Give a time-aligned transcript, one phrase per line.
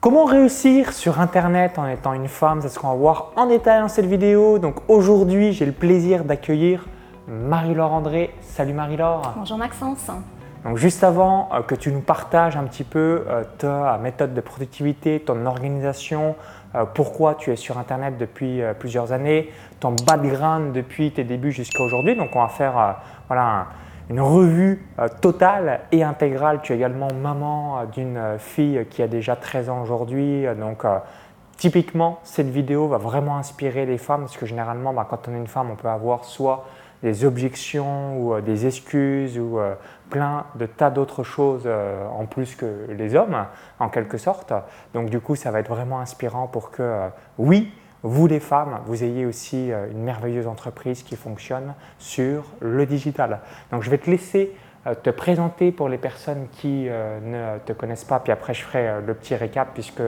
[0.00, 2.60] Comment réussir sur Internet en étant une femme?
[2.60, 4.58] C'est ce qu'on va voir en détail dans cette vidéo.
[4.58, 6.86] Donc aujourd'hui, j'ai le plaisir d'accueillir
[7.26, 8.34] Marie-Laure André.
[8.42, 9.32] Salut Marie-Laure.
[9.36, 10.10] Bonjour Maxence.
[10.64, 14.40] Donc juste avant euh, que tu nous partages un petit peu euh, ta méthode de
[14.42, 16.36] productivité, ton organisation,
[16.74, 19.50] euh, pourquoi tu es sur Internet depuis plusieurs années,
[19.80, 22.16] ton background depuis tes débuts jusqu'à aujourd'hui.
[22.16, 22.96] Donc on va faire
[23.28, 23.66] voilà, un,
[24.08, 26.60] une revue euh, totale et intégrale.
[26.62, 30.44] Tu es également maman euh, d'une euh, fille qui a déjà 13 ans aujourd'hui.
[30.58, 30.84] Donc,
[31.56, 35.38] typiquement, cette vidéo va vraiment inspirer les femmes parce que généralement, bah, quand on est
[35.38, 36.66] une femme, on peut avoir soit
[37.02, 39.58] des objections ou des excuses ou
[40.08, 43.44] plein de tas d'autres choses en plus que les hommes,
[43.78, 44.54] en quelque sorte.
[44.94, 47.70] Donc, du coup, ça va être vraiment inspirant pour que, oui,
[48.02, 53.40] vous les femmes, vous ayez aussi euh, une merveilleuse entreprise qui fonctionne sur le digital.
[53.72, 54.52] Donc je vais te laisser
[54.86, 58.62] euh, te présenter pour les personnes qui euh, ne te connaissent pas, puis après je
[58.62, 60.02] ferai le petit récap puisque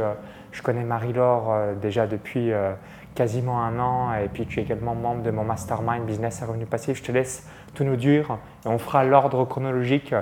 [0.52, 2.52] je connais Marie-Laure déjà depuis
[3.14, 6.64] quasiment un an et puis tu es également membre de mon mastermind business à revenu
[6.64, 6.96] passif.
[6.96, 10.14] Je te laisse tout nous dire et on fera l'ordre chronologique.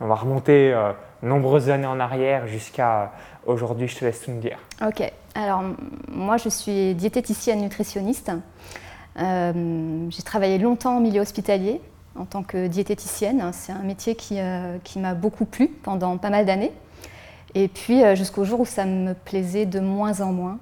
[0.00, 0.74] On va remonter
[1.22, 3.12] nombreuses années en arrière jusqu'à
[3.46, 3.88] aujourd'hui.
[3.88, 4.58] Je te laisse tout nous dire.
[4.86, 5.10] Ok.
[5.34, 5.62] Alors,
[6.08, 8.32] moi, je suis diététicienne nutritionniste.
[9.18, 11.80] Euh, j'ai travaillé longtemps en milieu hospitalier
[12.16, 13.42] en tant que diététicienne.
[13.52, 16.72] C'est un métier qui, euh, m'a beaucoup plu pendant pas mal d'années.
[17.54, 20.58] Et puis, euh, jusqu'au jour où ça me plaisait de moins en moins,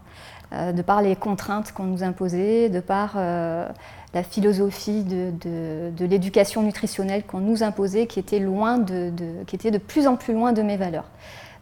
[0.51, 7.41] de par les contraintes qu'on nous imposait, de par la philosophie de, l'éducation nutritionnelle qu'on
[7.41, 11.05] nous imposait, qui était de plus en plus loin de mes valeurs.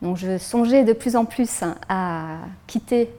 [0.03, 3.11] Donc je songeais de plus en plus à quitter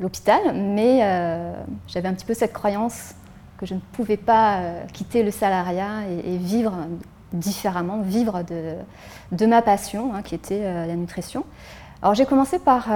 [0.00, 1.52] l'hôpital, mais euh,
[1.88, 3.14] j'avais un petit peu cette croyance
[3.58, 6.74] que je ne pouvais pas euh, quitter le salariat et, vivre
[7.32, 11.44] différemment, vivre de, ma passion, hein, qui était euh, la nutrition.
[12.02, 12.88] Alors j'ai commencé par,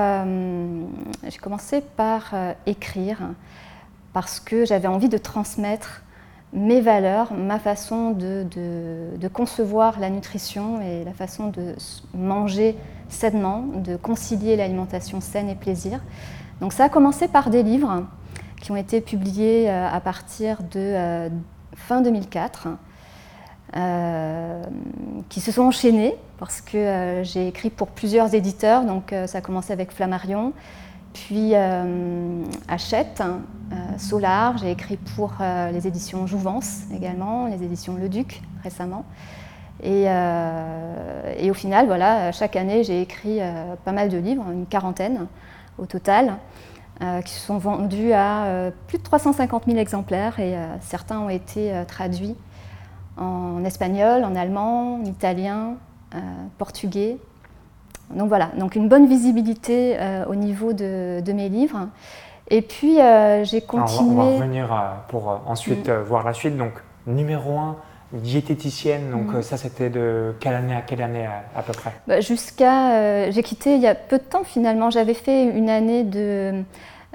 [1.26, 2.34] j'ai commencé par
[2.66, 3.18] écrire
[4.12, 6.02] parce que j'avais envie de transmettre
[6.52, 8.47] mes valeurs, ma façon de,
[9.32, 11.75] concevoir la nutrition et la façon de
[12.14, 12.76] manger
[13.10, 16.00] sainement, de concilier l'alimentation saine et plaisir.
[16.60, 18.04] Donc ça a commencé par des livres
[18.60, 21.28] qui ont été publiés euh, à partir de euh,
[21.75, 22.69] fin 2004,
[23.76, 24.62] euh,
[25.28, 28.84] qui se sont enchaînés parce que j'ai écrit pour plusieurs éditeurs.
[28.84, 30.54] Donc ça a commencé avec Flammarion,
[31.12, 31.54] puis
[32.66, 33.22] Hachette,
[33.99, 35.34] Solar, j'ai écrit pour
[35.70, 39.04] les éditions Jouvence également, les éditions Le Duc récemment.
[39.84, 44.66] Euh, et, au final, voilà, chaque année, j'ai écrit euh, pas mal de livres, une
[44.66, 45.26] quarantaine
[45.78, 46.34] au total,
[47.02, 51.72] euh, qui se sont vendus à plus de 350 000 exemplaires et certains ont été
[51.88, 52.36] traduits
[53.16, 55.76] en espagnol, en allemand, en italien,
[56.58, 57.19] portugais.
[58.10, 59.96] Donc voilà, donc une bonne visibilité
[60.28, 61.88] au niveau de, mes livres.
[62.48, 62.98] Et puis
[63.44, 64.10] j'ai continué.
[64.10, 64.69] on va revenir
[65.08, 66.02] pour ensuite mm.
[66.02, 66.56] voir la suite.
[66.58, 66.72] Donc
[67.06, 67.76] numéro 1,
[68.12, 69.37] diététicienne, donc mm.
[69.37, 71.93] euh, ça c'était de quelle année à quelle année à, peu près?
[72.06, 75.71] Bah, Jusqu'à, euh, j'ai quitté il y a peu de temps finalement, j'avais fait une
[75.71, 76.62] année de,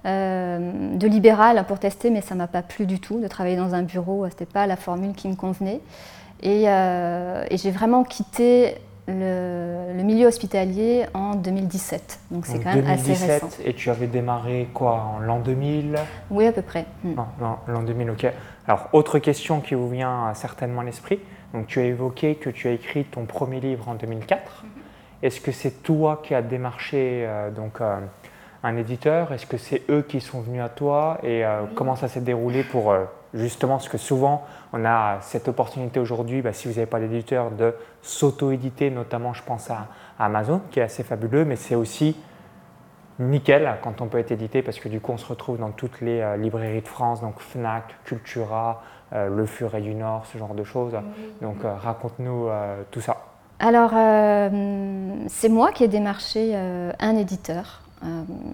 [0.06, 3.76] euh, de libéral pour tester, mais ça m'a pas plu du tout de travailler dans
[3.76, 5.82] un bureau, c'était pas la formule qui me convenait.
[6.44, 8.76] Et, et j'ai vraiment quitté
[9.08, 12.20] le, milieu hospitalier en 2017.
[12.32, 13.50] Donc c'est quand même assez récent.
[13.64, 15.96] Et tu avais démarré quoi En l'an 2000
[16.32, 16.86] Oui, à peu près.
[17.04, 17.14] Mm.
[17.68, 18.28] L'an 2000, ok.
[18.68, 21.20] Alors, autre question qui vous vient certainement à l'esprit.
[21.54, 24.42] Donc, tu as évoqué que tu as écrit ton premier livre en 2004.
[24.42, 25.26] Mm-hmm.
[25.26, 28.00] Est-ce que c'est toi qui as démarché euh, donc, euh,
[28.64, 29.32] un éditeur?
[29.32, 31.20] Est-ce que c'est eux qui sont venus à toi?
[31.24, 32.94] Et euh, comment ça s'est déroulé pour
[33.36, 37.52] justement, parce que souvent, on a cette opportunité aujourd'hui, bah, si vous n'avez pas d'éditeur,
[37.52, 39.88] de s'auto-éditer, notamment, je pense à,
[40.18, 42.16] Amazon, qui est assez fabuleux, mais c'est aussi
[43.20, 46.02] nickel quand on peut être édité, parce que du coup, on se retrouve dans toutes
[46.02, 48.84] les euh, librairies de France, donc Fnac, Cultura,
[49.14, 50.94] euh, Le Furet du Nord, ce genre de choses.
[51.42, 52.50] Donc, euh, raconte-nous
[52.92, 53.18] tout ça.
[53.60, 53.92] Alors,
[55.28, 57.82] c'est moi qui ai démarché un éditeur.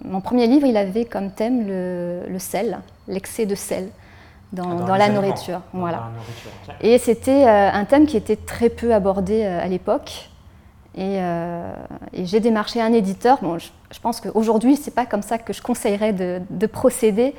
[0.05, 3.89] mon premier livre, il avait comme thème le sel, l'excès de sel.
[4.53, 5.61] Ah, dans, la nourriture.
[5.71, 6.09] voilà.
[6.81, 10.30] Et c'était un thème qui était très peu abordé à l'époque.
[10.97, 11.73] Euh,
[12.13, 13.39] et, j'ai démarché un éditeur.
[13.41, 17.35] Bon, je, pense qu'aujourd'hui, ce n'est pas comme ça que je conseillerais de, procéder.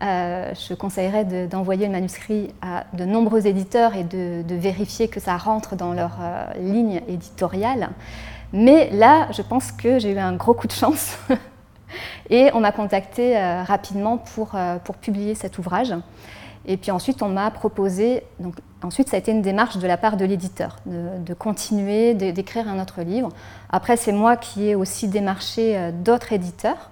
[0.00, 5.76] je conseillerais d'envoyer le manuscrit à de nombreux éditeurs et de, vérifier que ça rentre
[5.76, 6.18] dans leur
[6.58, 7.90] ligne éditoriale.
[8.52, 11.18] Mais là, je pense que j'ai eu un gros coup de chance.
[12.30, 14.52] et on m'a contacté rapidement pour,
[14.84, 15.94] pour publier cet ouvrage.
[16.66, 19.96] Et puis ensuite, on m'a proposé, donc ensuite ça a été une démarche de la
[19.96, 23.30] part de l'éditeur, de, continuer, d'écrire un autre livre.
[23.70, 26.90] Après, c'est moi qui ai aussi démarché euh, d'autres éditeurs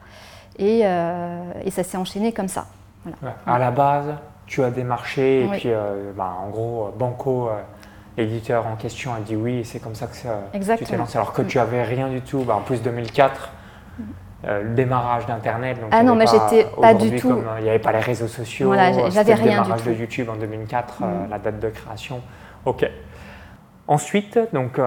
[0.58, 2.66] et, et ça s'est enchaîné comme ça.
[3.46, 4.14] À la base,
[4.46, 5.70] tu as démarché et puis
[6.14, 7.48] bah, en gros, Banco
[8.16, 10.14] l'éditeur en question a dit oui et c'est comme ça que
[10.78, 11.16] tu t'es lancé.
[11.16, 13.50] Alors que tu avais rien du tout, bah, en plus 2004,
[14.46, 15.76] euh, le démarrage d'Internet.
[15.90, 17.30] Ah non, mais j'étais pas du tout.
[17.30, 18.68] Euh, il n'y avait pas les réseaux sociaux.
[18.68, 21.30] Voilà, j'avais rien Le démarrage de YouTube en 2004, euh, mm.
[21.30, 22.22] la date de création.
[22.64, 22.88] Ok.
[23.86, 24.78] Ensuite, donc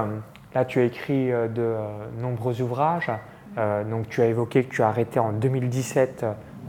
[0.56, 1.76] là, tu as écrit de
[2.22, 3.12] nombreux ouvrages.
[3.58, 6.26] donc, tu as évoqué que tu as arrêté en 2017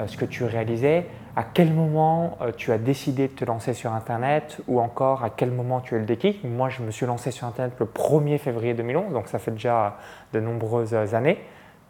[0.06, 1.06] ce que tu réalisais.
[1.36, 5.52] À quel moment tu as décidé de te lancer sur Internet ou encore à quel
[5.52, 6.42] moment tu as eu le déclic?
[6.42, 9.98] Moi, je me suis lancé sur Internet le 1er février 2011, donc ça fait déjà
[10.32, 11.38] de nombreuses années.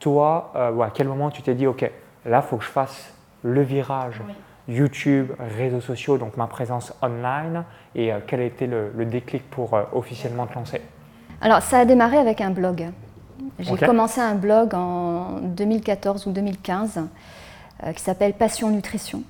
[0.05, 1.91] Toi, euh, à quel moment tu t'es dit, OK,
[2.27, 4.21] là, il faut que je fasse le virage
[4.69, 7.65] YouTube, réseaux sociaux, donc ma présence online,
[7.95, 10.83] et euh, quel a été le, déclic pour officiellement te lancer?
[11.41, 12.91] Alors, ça a démarré avec un blog.
[13.59, 17.01] J'ai commencé un blog en 2014 ou 2015
[17.95, 19.23] qui s'appelle Passion Nutrition.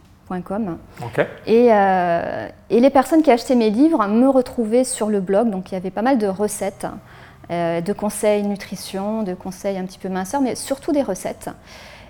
[1.48, 5.74] Euh, et, les personnes qui achetaient mes livres me retrouvaient sur le blog, donc il
[5.74, 6.86] y avait pas mal de recettes,
[7.50, 11.50] euh, de conseils nutrition, de conseils un petit peu minceurs, mais surtout des recettes.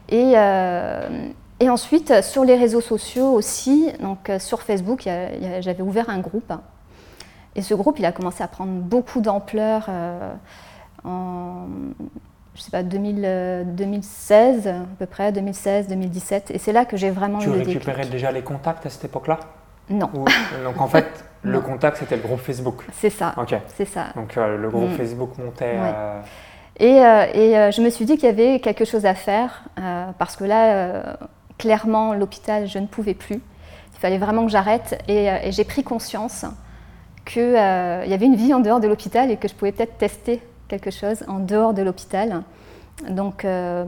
[0.09, 1.29] Et, euh,
[1.61, 5.09] et ensuite, sur les réseaux sociaux aussi, donc sur Facebook,
[5.61, 6.53] j'avais ouvert un groupe.
[7.57, 9.89] Et ce groupe, il a commencé à prendre beaucoup d'ampleur
[11.05, 11.67] en
[12.55, 16.51] je sais pas, 2016 à peu près, 2016, 2017.
[16.53, 18.91] Et c'est là que j'ai vraiment tu eu le Tu récupérais déjà les contacts à
[18.91, 19.41] cette époque-là?
[19.91, 20.11] Non.
[20.65, 23.35] donc en fait, le contact, c'était le groupe Facebook C'est ça.
[23.37, 23.55] Ok.
[23.69, 24.07] C'est ça.
[24.17, 24.97] Donc euh, le groupe mm.
[24.97, 25.77] Facebook montait.
[25.77, 26.21] Euh,
[26.79, 29.65] et, euh, et je me suis dit qu'il y avait quelque chose à faire,
[30.19, 31.17] parce que là,
[31.59, 33.41] clairement, l'hôpital, je ne pouvais plus.
[33.95, 35.01] Il fallait vraiment que j'arrête.
[35.07, 36.45] Et, et j'ai pris conscience
[37.25, 40.43] qu'il y avait une vie en dehors de l'hôpital et que je pouvais peut-être tester
[40.67, 42.43] quelque chose en dehors de l'hôpital.
[43.09, 43.85] Donc, euh,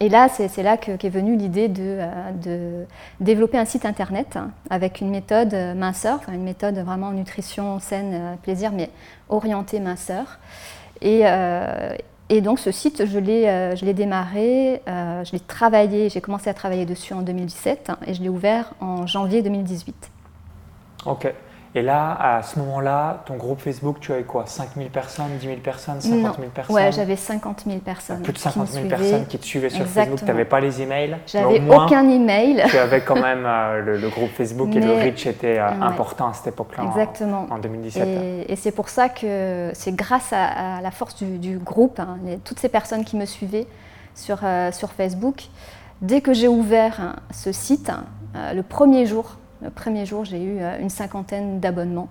[0.00, 2.84] et là, c'est là qu'est venue l'idée euh, de,
[3.20, 4.38] développer un site internet
[4.70, 8.90] avec une méthode minceur, une méthode vraiment nutrition saine, euh, plaisir, mais
[9.28, 10.40] orientée minceur.
[11.00, 11.22] Et,
[12.28, 17.14] et donc, ce site, je l'ai démarré, je l'ai travaillé, j'ai commencé à travailler dessus
[17.14, 20.10] en 2017 et je l'ai ouvert en janvier 2018.
[21.06, 21.32] Ok.
[21.74, 24.46] Et là, à ce moment-là, ton groupe Facebook, tu avais quoi?
[24.46, 28.22] 5 000 personnes, 10 000 personnes, 50 000 personnes Ouais, j'avais 50 000 personnes.
[28.22, 30.18] Plus de 50 000 personnes qui te suivaient sur Facebook.
[30.18, 31.18] Tu n'avais pas les emails.
[31.26, 32.64] J'avais aucun email.
[32.68, 36.32] Tu avais quand même euh, le, groupe Facebook et le reach était euh, important à
[36.32, 36.84] cette époque-là.
[36.84, 37.46] Exactement.
[37.50, 38.48] En, 2017.
[38.48, 42.70] Et, c'est pour ça que c'est grâce à, la force du, groupe, hein, toutes ces
[42.70, 43.66] personnes qui me suivaient
[44.14, 45.44] sur, euh, sur Facebook,
[46.00, 47.92] dès que j'ai ouvert hein, ce site,
[48.34, 52.08] le premier jour, le premier jour, j'ai eu euh, une cinquantaine d'abonnements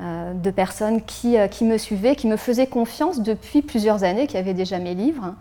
[0.00, 4.26] euh, de personnes qui, euh, qui, me suivaient, qui me faisaient confiance depuis plusieurs années,
[4.26, 5.34] qui avaient déjà mes livres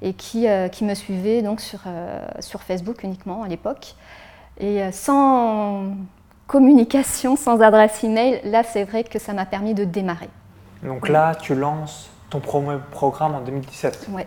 [0.00, 1.80] et qui, qui me suivaient donc sur,
[2.38, 3.96] sur Facebook uniquement à l'époque.
[4.60, 5.88] Et sans
[6.46, 10.28] communication, sans adresse email, là c'est vrai que ça m'a permis de démarrer.
[10.84, 14.06] Donc là, tu lances ton premier programme en 2017.
[14.10, 14.22] Oui.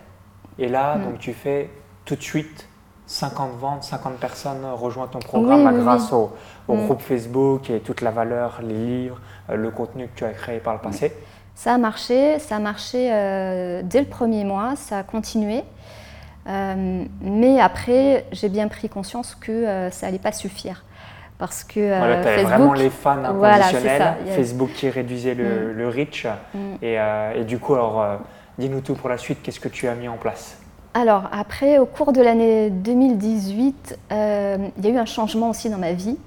[0.60, 1.04] Et là, mm.
[1.06, 1.70] donc tu fais
[2.04, 2.68] tout de suite
[3.12, 6.32] 50 ventes, 50 personnes rejoignent ton programme grâce au,
[6.70, 6.86] mm.
[6.86, 9.20] groupe Facebook et toute la valeur, les livres,
[9.50, 11.14] euh, le contenu que tu as créé par le passé
[11.54, 15.64] Ça a marché, ça a marché euh, dès le premier mois, ça a continué.
[16.48, 20.86] Euh, mais après, j'ai bien pris conscience que ça n'allait pas suffire.
[21.38, 25.90] Parce que voilà, Facebook, vraiment les fans inconditionnels, Facebook qui réduisait le, mm.
[25.90, 26.28] reach.
[26.54, 26.60] Mm.
[26.82, 26.98] Et,
[27.36, 28.20] et, du coup, alors,
[28.58, 30.61] dis-nous tout pour la suite, qu'est-ce que tu as mis en place?
[30.94, 35.70] Alors après, au cours de l'année 2018, euh, il y a eu un changement aussi
[35.70, 36.18] dans ma vie.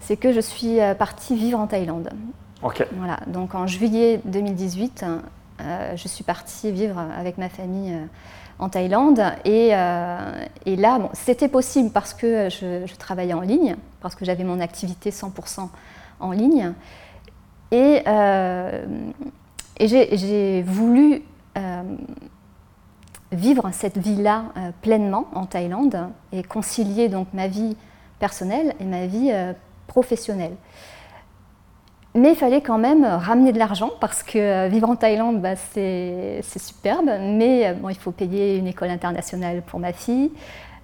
[0.00, 2.08] C'est que je suis euh, partie vivre en Thaïlande.
[2.62, 2.86] Ok.
[2.96, 5.04] Voilà, donc en juillet 2018,
[5.60, 7.94] euh, je suis partie vivre avec ma famille
[8.58, 9.22] en Thaïlande.
[9.44, 14.60] Et, là, bon, c'était possible parce que je, travaillais en ligne, parce que j'avais mon
[14.60, 15.68] activité 100%
[16.20, 16.72] en ligne.
[17.70, 18.02] Et,
[19.78, 21.22] et j'ai voulu
[23.32, 27.76] vivre cette vie-là euh, pleinement en Thaïlande et concilier donc ma vie
[28.18, 29.52] personnelle et ma vie euh,
[29.86, 30.54] professionnelle.
[32.16, 35.54] Mais il fallait quand même ramener de l'argent parce que euh, vivre en Thaïlande, bah,
[35.54, 40.32] c'est superbe, mais bon, il faut payer une école internationale pour ma fille,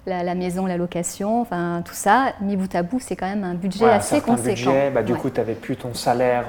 [0.05, 2.31] la, maison, la location, enfin tout ça.
[2.39, 4.71] Mis bout à bout, c'est quand même un budget assez conséquent.
[4.71, 6.45] Budget, bah, du coup, tu n'avais plus ton salaire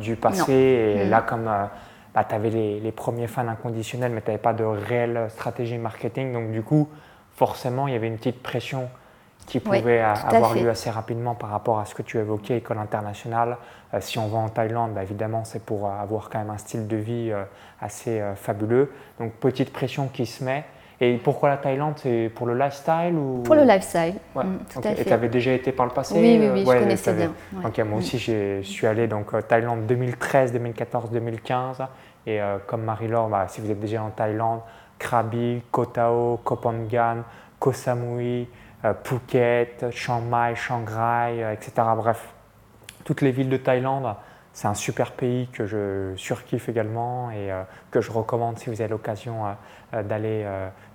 [0.00, 1.10] du passé et mm.
[1.10, 1.48] là, comme
[2.14, 6.32] bah, tu avais les, premiers fans inconditionnels, mais tu n'avais pas de réelle stratégie marketing.
[6.32, 6.88] Donc, du coup,
[7.34, 8.88] forcément, il y avait une petite pression
[9.46, 13.56] qui pouvait avoir lieu assez rapidement par rapport à ce que tu évoquais, école internationale.
[13.92, 16.86] Euh, si on va en Thaïlande, bah, évidemment, c'est pour avoir quand même un style
[16.86, 17.44] de vie euh,
[17.80, 18.92] assez euh, fabuleux.
[19.18, 20.64] Donc, petite pression qui se met.
[21.04, 23.42] Et pourquoi la Thaïlande C'est pour le lifestyle ou...
[23.42, 24.14] Pour le lifestyle.
[24.34, 24.44] Ouais.
[24.44, 24.58] Mm,
[24.96, 26.14] et tu avais déjà été par le passé?
[26.14, 27.32] Oui, oui, oui, je connaissais bien.
[27.60, 27.92] moi mm.
[27.94, 31.82] aussi, je suis allé donc Thaïlande 2013, 2014, 2015.
[32.26, 34.60] Et comme Marie-Laure, bah, si vous êtes déjà en Thaïlande,
[35.02, 37.24] Krabi, Koh Tao, Koh Phangan,
[37.58, 38.48] Koh Samui,
[38.84, 41.72] euh, Phuket, Chiang Mai, Shanghai, euh, etc.
[41.96, 42.28] Bref,
[43.04, 44.14] toutes les villes de Thaïlande,
[44.52, 48.80] c'est un super pays que je surkiffe également et euh, que je recommande si vous
[48.80, 49.44] avez l'occasion
[49.92, 50.46] d'aller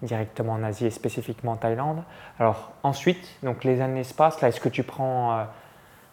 [0.01, 2.01] directement en Asie et spécifiquement en Thaïlande.
[2.39, 4.41] Alors ensuite, donc les années se passent.
[4.41, 5.45] Là, est-ce que tu prends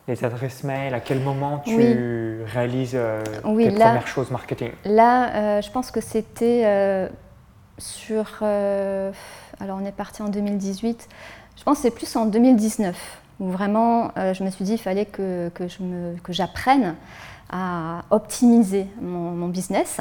[0.07, 0.93] les adresses mail?
[0.95, 2.99] À quel moment tu réalises
[3.43, 4.73] tes premières choses marketing?
[4.85, 7.09] Là, je pense que c'était
[7.79, 8.43] sur.
[8.43, 11.09] alors, on est parti en 2018.
[11.57, 14.83] Je pense que c'est plus en 2019 où vraiment euh, je me suis dit qu'il
[14.83, 16.95] fallait que, que j'apprenne
[17.51, 20.01] à optimiser mon, business,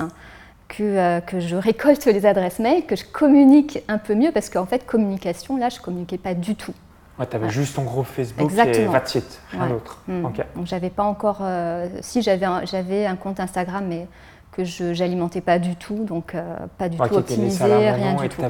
[0.77, 4.49] que, euh, que, je récolte les adresses mail, que je communique un peu mieux parce
[4.49, 6.73] qu'en fait, communication, là, je ne communiquais pas du tout.
[7.19, 8.89] Ouais, tu avais juste ton groupe Facebook Exactement.
[8.89, 10.01] et that's it, rien d'autre.
[10.07, 10.21] Mm.
[10.23, 11.39] Donc j'avais pas encore.
[11.41, 14.07] Euh, si j'avais un, j'avais un compte Instagram, mais
[14.51, 16.35] que je n'alimentais pas du tout, donc
[16.77, 18.41] pas du tout optimisé, rien du tout.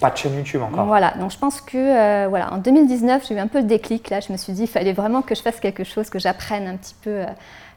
[0.00, 0.84] Pas de chaîne YouTube encore.
[0.84, 4.10] Voilà, donc je pense que euh, voilà, en 2019, j'ai eu un peu le déclic.
[4.10, 6.66] Là, je me suis dit, il fallait vraiment que je fasse quelque chose, que j'apprenne
[6.66, 7.26] un petit peu euh,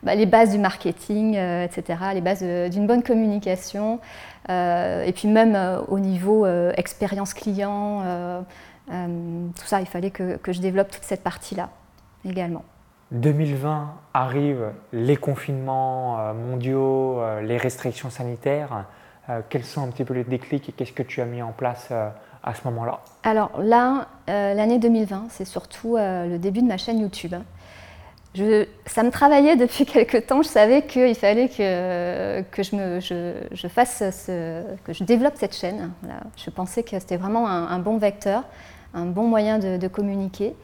[0.03, 4.00] bah, les bases du marketing, euh, etc., les bases d'une bonne communication,
[4.50, 5.56] et puis même
[5.89, 8.44] au niveau expérience client,
[8.88, 11.70] tout ça, il fallait que, que je développe toute cette partie-là
[12.25, 12.63] également.
[13.12, 18.86] 2020 arrive, les confinements mondiaux, les restrictions sanitaires.
[19.29, 21.51] Euh, quels sont un petit peu les déclics et qu'est-ce que tu as mis en
[21.51, 22.10] place euh,
[22.44, 23.00] à ce moment-là?
[23.24, 27.36] Alors là, euh, l'année 2020, c'est surtout le début de ma chaîne YouTube.
[28.36, 30.42] Ça me travaillait depuis quelques temps.
[30.42, 34.04] Je savais qu'il fallait que, je, fasse
[34.84, 35.92] que je développe cette chaîne.
[36.38, 38.44] Je pensais que c'était vraiment un, bon vecteur,
[38.94, 40.56] un bon moyen de, communiquer.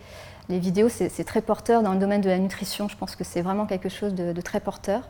[0.48, 2.88] Les vidéos, c'est très porteur dans le domaine de la nutrition.
[2.88, 5.02] Je pense que c'est vraiment quelque chose de, très porteur.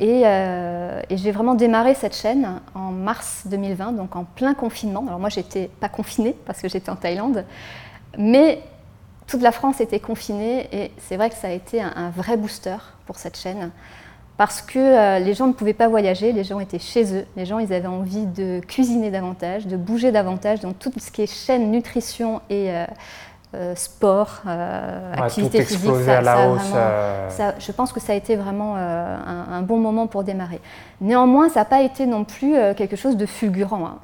[0.00, 5.04] Euh, et, j'ai vraiment démarré cette chaîne en mars 2020, donc en plein confinement.
[5.06, 7.44] Alors moi, j'étais pas confinée parce que j'étais en Thaïlande,
[8.16, 8.62] mais
[9.30, 12.76] toute la France était confinée et c'est vrai que ça a été un, vrai booster
[13.06, 13.70] pour cette chaîne
[14.36, 17.46] parce que euh, les gens ne pouvaient pas voyager, les gens étaient chez eux, les
[17.46, 21.32] gens ils avaient envie de cuisiner davantage, de bouger davantage, donc tout ce qui est
[21.32, 22.86] chaîne nutrition et euh,
[23.54, 24.42] euh, sport,
[25.16, 26.60] activité physique, ça, la hausse,
[27.58, 30.60] je pense que ça a été vraiment un, bon moment pour démarrer.
[31.00, 33.86] Néanmoins, ça n'a pas été non plus quelque chose de fulgurant.
[33.86, 33.98] Hein.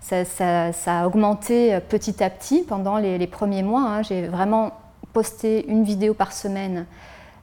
[0.00, 3.82] Ça, a augmenté petit à petit pendant les, premiers mois.
[3.82, 4.02] Hein.
[4.02, 4.72] J'ai vraiment
[5.12, 6.86] posté une vidéo par semaine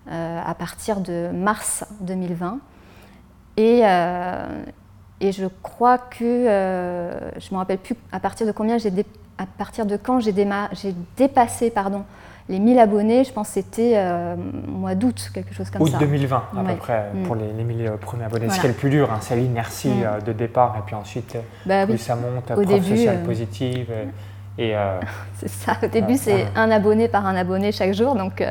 [0.10, 2.60] à partir de mars 2020.
[3.58, 3.82] Et,
[5.20, 8.78] et je crois que, je ne me rappelle plus à partir de combien
[10.04, 10.32] quand j'ai
[11.16, 12.04] dépassé pardon,
[12.50, 14.36] les 1000 abonnés, je pense que c'était euh,
[14.68, 15.98] mois d'août, quelque chose comme ça.
[15.98, 17.24] Août 2020 à peu près mm.
[17.24, 18.50] pour les, les 1000 euh, premiers abonnés.
[18.50, 20.04] Ce qui est le plus dur, hein, c'est l'inertie mm.
[20.04, 23.92] euh, de départ et puis ensuite bah plus ça monte, Au début, sociale positive.
[24.58, 24.74] Et,
[25.36, 28.44] c'est ça, au début c'est un abonné par un abonné chaque jour, donc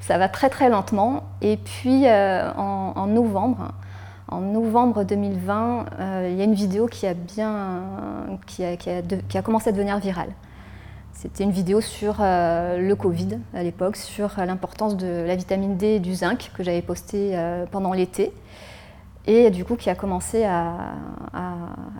[0.00, 1.24] ça va très très lentement.
[1.40, 3.72] Et puis en, novembre,
[4.28, 7.82] en novembre 2020, euh, il y a une vidéo qui a, bien,
[8.46, 10.30] qui a, qui a, commencé à devenir virale.
[11.20, 15.86] C'était une vidéo sur euh, le Covid à l'époque, sur l'importance de la vitamine D
[15.86, 18.32] et du zinc que j'avais posté euh, pendant l'été.
[19.26, 20.94] Et du coup, qui a commencé à,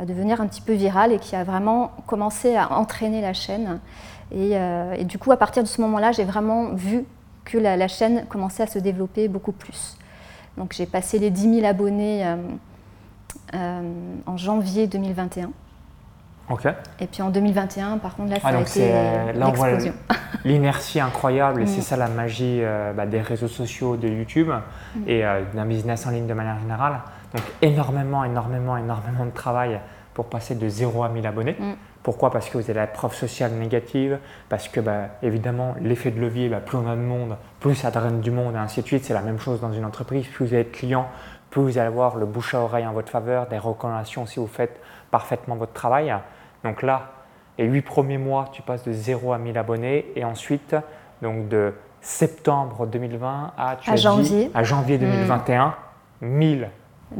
[0.07, 3.81] devenir un petit peu virale et qui a vraiment commencé à entraîner la chaîne.
[4.31, 4.57] Et,
[5.05, 7.05] du coup, à partir de ce moment-là, j'ai vraiment vu
[7.45, 9.99] que la, la chaîne commençait à se développer beaucoup plus.
[10.59, 12.37] Donc j'ai passé les 10 000 abonnés euh,
[13.55, 13.93] euh,
[14.27, 15.51] en janvier 2021.
[17.01, 18.93] Et puis en 2021, par contre, là, ça a été
[19.35, 19.93] l'explosion.
[20.45, 21.83] L'inertie incroyable, et c'est mm.
[21.83, 25.09] ça la magie euh, bah, des réseaux sociaux, de YouTube mm.
[25.09, 25.25] et
[25.55, 27.01] d'un business en ligne de manière générale.
[27.35, 29.81] Donc énormément, énormément, énormément de travail
[30.15, 31.57] pour passer de 0 à 1000 abonnés.
[31.59, 31.75] Mm.
[32.03, 32.31] Pourquoi?
[32.31, 36.49] Parce que vous avez la preuve sociale négative, parce que bah, évidemment l'effet de levier,
[36.49, 39.05] bah, plus on a de monde, plus ça draine du monde et ainsi de suite.
[39.05, 40.27] C'est la même chose dans une entreprise.
[40.27, 41.09] Plus vous êtes client,
[41.51, 44.47] plus vous allez avoir le bouche à oreille en votre faveur, des recommandations si vous
[44.47, 46.15] faites parfaitement votre travail.
[46.65, 47.13] Donc là,
[47.59, 50.77] les 8 premiers mois, tu passes de 0 à 1000 abonnés et ensuite,
[51.23, 54.51] donc de septembre 2020 à, janvier.
[54.55, 55.75] à janvier 2021,
[56.21, 56.71] 1000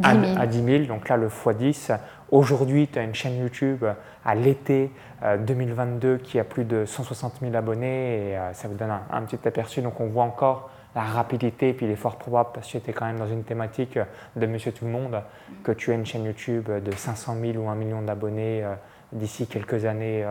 [0.03, 0.85] à, à 10 000.
[0.85, 1.99] Donc là, le x10.
[2.31, 3.85] Aujourd'hui, tu as une chaîne YouTube
[4.25, 4.91] à l'été
[5.23, 9.81] 2022 qui a plus de 160 000 abonnés et ça vous donne un, petit aperçu.
[9.81, 12.91] Donc on voit encore la rapidité, et puis il est fort probable, parce que tu
[12.91, 13.99] es quand même dans une thématique
[14.37, 15.23] de Monsieur Tout le Monde,
[15.63, 18.65] que tu aies une chaîne YouTube de 500 000 ou 1 million d'abonnés
[19.13, 20.25] d'ici quelques années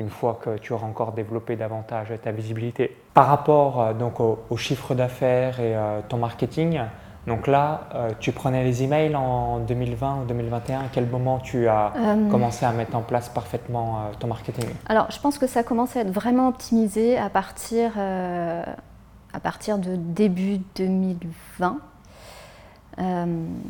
[0.00, 2.96] une fois que tu auras encore développé davantage ta visibilité.
[3.14, 6.80] Par rapport euh, donc au, chiffre d'affaires et euh, ton marketing,
[7.26, 10.80] donc là, euh, tu prenais les emails en 2020 ou 2021.
[10.80, 11.92] À quel moment tu as
[12.30, 14.64] commencé à mettre en place parfaitement ton marketing?
[14.86, 19.78] Alors, je pense que ça a commencé à être vraiment optimisé à partir, à partir
[19.78, 21.76] de début 2020.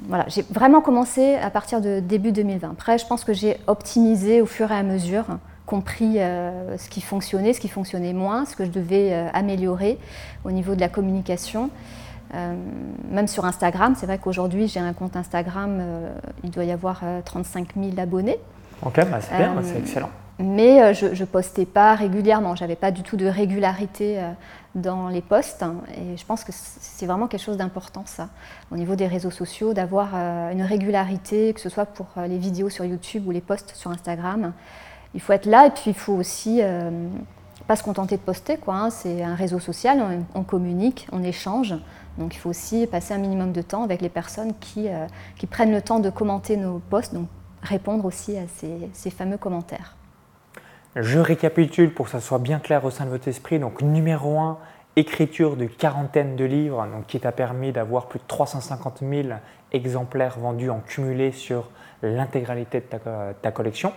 [0.08, 2.70] Voilà, j'ai vraiment commencé à partir de début 2020.
[2.70, 5.26] Après, je pense que j'ai optimisé au fur et à mesure
[5.70, 9.98] compris euh, ce qui fonctionnait, ce qui fonctionnait moins, ce que je devais euh, améliorer
[10.44, 11.70] au niveau de la communication.
[12.34, 12.54] Euh,
[13.08, 15.80] même sur Instagram, c'est vrai qu'aujourd'hui j'ai un compte Instagram,
[16.42, 18.38] il doit y avoir 35 000 abonnés.
[18.84, 20.10] Ok, bah, c'est bien, bah, c'est excellent.
[20.42, 24.20] Mais je ne postais pas régulièrement, j'avais pas du tout de régularité
[24.74, 25.62] dans les posts.
[25.62, 28.30] Hein, et je pense que c'est vraiment quelque chose d'important, ça,
[28.72, 32.86] au niveau des réseaux sociaux, d'avoir une régularité, que ce soit pour les vidéos sur
[32.86, 34.52] YouTube ou les posts sur Instagram
[35.14, 37.08] il faut être là et puis il faut aussi euh,
[37.66, 38.56] pas se contenter de poster.
[38.56, 38.90] Quoi, hein.
[38.90, 41.74] C'est un réseau social, on, communique, on échange.
[42.18, 45.06] Donc il faut aussi passer un minimum de temps avec les personnes qui, euh,
[45.50, 47.28] prennent le temps de commenter nos posts, donc
[47.62, 48.42] répondre aussi à
[48.92, 49.96] ces, fameux commentaires.
[50.96, 53.58] Je récapitule pour que ça soit bien clair au sein de votre esprit.
[53.58, 54.58] Donc numéro 1,
[54.96, 59.28] écriture de quarantaine de livres, qui t'a permis d'avoir plus de 350 000
[59.72, 61.68] exemplaires vendus en cumulé sur
[62.02, 62.98] l'intégralité de ta,
[63.40, 63.92] ta collection.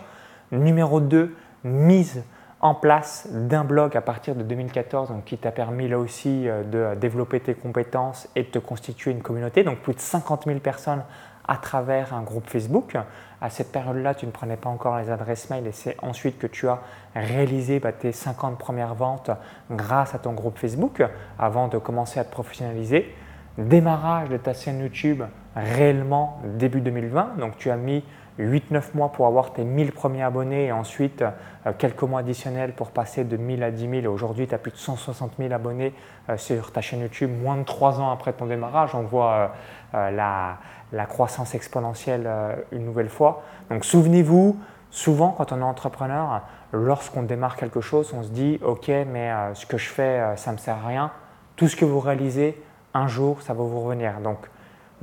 [0.52, 1.34] Numéro 2,
[1.64, 2.22] mise
[2.60, 6.62] en place d'un blog à partir de 2014 donc, qui t'a permis là aussi euh,
[6.62, 9.64] de développer tes compétences et de te constituer une communauté.
[9.64, 11.02] Donc plus de 50 000 personnes
[11.46, 12.96] à travers un groupe Facebook.
[13.40, 16.46] À cette période-là, tu ne prenais pas encore les adresses mail et c'est ensuite que
[16.46, 16.80] tu as
[17.14, 19.30] réalisé bah, tes 50 premières ventes
[19.70, 21.02] grâce à ton groupe Facebook
[21.38, 23.14] avant de commencer à te professionnaliser.
[23.58, 25.22] Démarrage de ta chaîne YouTube
[25.54, 27.36] réellement début 2020.
[27.38, 28.02] Donc tu as mis
[28.38, 32.90] 8-9 mois pour avoir tes 1000 premiers abonnés et ensuite euh, quelques mois additionnels pour
[32.90, 34.12] passer de 1000 à 10 000.
[34.12, 35.94] Aujourd'hui, tu as plus de 160 000 abonnés
[36.28, 38.94] euh, sur ta chaîne YouTube moins de 3 ans après ton démarrage.
[38.94, 39.52] On voit
[39.94, 40.58] euh, la,
[40.92, 42.28] la, croissance exponentielle
[42.72, 43.42] une nouvelle fois.
[43.70, 44.58] Donc souvenez-vous,
[44.90, 49.66] souvent quand on est entrepreneur, lorsqu'on démarre quelque chose, on se dit Ok, mais ce
[49.66, 51.12] que je fais, ça ne me sert à rien.
[51.54, 52.60] Tout ce que vous réalisez,
[52.94, 54.20] un jour, ça va vous revenir.
[54.20, 54.38] Donc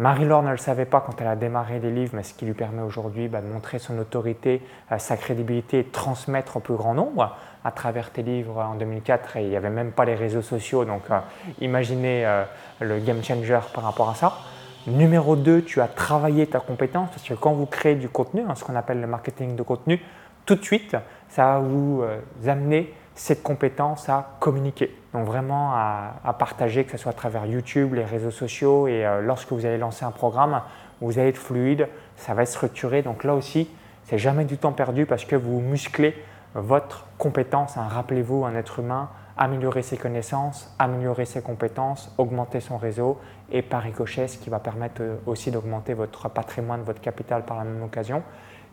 [0.02, 2.56] Marie-Laure ne le savait pas quand elle a démarré les livres, mais ce qui lui
[2.56, 6.74] permet aujourd'hui bah, de montrer son autorité, euh, sa crédibilité et de transmettre au plus
[6.74, 9.38] grand nombre à travers tes livres en 2004.
[9.38, 11.20] Et il n'y avait même pas les réseaux sociaux, donc euh,
[11.60, 12.44] imaginez euh,
[12.80, 14.40] le game changer par rapport à ça.
[14.88, 18.56] Numéro 2, tu as travaillé ta compétence parce que quand vous créez du contenu, hein,
[18.56, 20.02] ce qu'on appelle le marketing de contenu,
[20.48, 20.98] tout de suite,
[21.30, 22.04] ça va vous
[22.48, 24.98] amener cette compétence à communiquer.
[25.14, 29.22] Donc vraiment à, partager, que ce soit à travers YouTube, les réseaux sociaux et euh,
[29.22, 30.60] lorsque vous allez lancer un programme,
[31.02, 33.04] vous allez être fluide, ça va être structuré.
[33.04, 33.70] Donc là aussi,
[34.06, 36.16] c'est jamais du temps perdu parce que vous musclez
[36.56, 37.78] votre compétence.
[37.78, 37.88] Hein.
[37.88, 43.20] Rappelez-vous, un être humain, améliorer ses connaissances, améliorer ses compétences, augmenter son réseau
[43.52, 47.58] et par ricochet, ce qui va permettre euh, aussi d'augmenter votre patrimoine, votre capital par
[47.58, 48.24] la même occasion.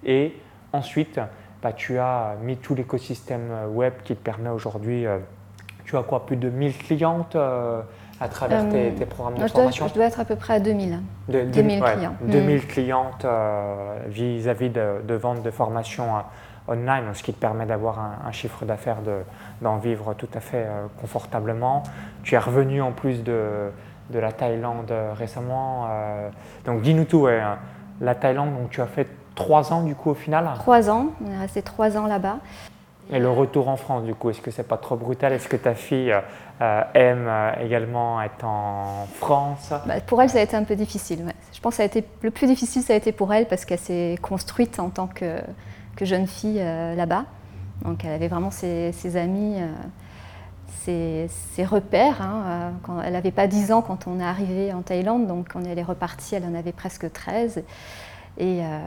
[0.07, 0.41] Et
[0.73, 1.21] ensuite,
[1.63, 5.19] bah, tu as mis tout l'écosystème euh, web qui te permet aujourd'hui, euh,
[5.85, 7.81] tu as quoi, plus de 1000 clientes euh,
[8.21, 9.89] à travers tes, programmes de formation?
[9.89, 11.01] Je dois être à peu près à 2000.
[11.29, 12.15] 2000 clients.
[12.21, 12.61] 2000 mm.
[12.61, 13.27] clientes
[14.07, 16.05] vis-à-vis de, vente de formation
[16.69, 18.99] online, ce qui te permet d'avoir un, chiffre d'affaires,
[19.63, 20.67] d'en vivre tout à fait
[21.01, 21.83] confortablement.
[22.23, 23.71] Tu es revenu en plus de,
[24.11, 25.89] de la Thaïlande récemment.
[26.67, 27.29] donc dis-nous tout,
[28.01, 29.09] la Thaïlande, donc tu as fait
[29.39, 32.39] Trois ans du coup au final Trois ans, on est resté trois ans là-bas.
[33.13, 35.33] Et le retour en France du coup, est-ce que c'est pas trop brutal?
[35.33, 36.13] Est-ce que ta fille
[36.61, 39.73] euh, aime euh, également être en France?
[39.87, 41.25] Bah, Pour elle, ça a été un peu difficile.
[41.53, 43.65] Je pense que ça a été, le plus difficile, ça a été pour elle parce
[43.65, 45.41] qu'elle s'est construite en tant que,
[45.95, 47.25] que jeune fille euh, là-bas.
[47.85, 49.55] Donc elle avait vraiment ses, amis,
[50.85, 52.21] ses, repères.
[52.23, 55.61] Hein, quand, elle n'avait pas 10 ans quand on est arrivé en Thaïlande, donc quand
[55.65, 57.63] elle est repartie, elle en avait presque 13.
[58.41, 58.79] Et euh,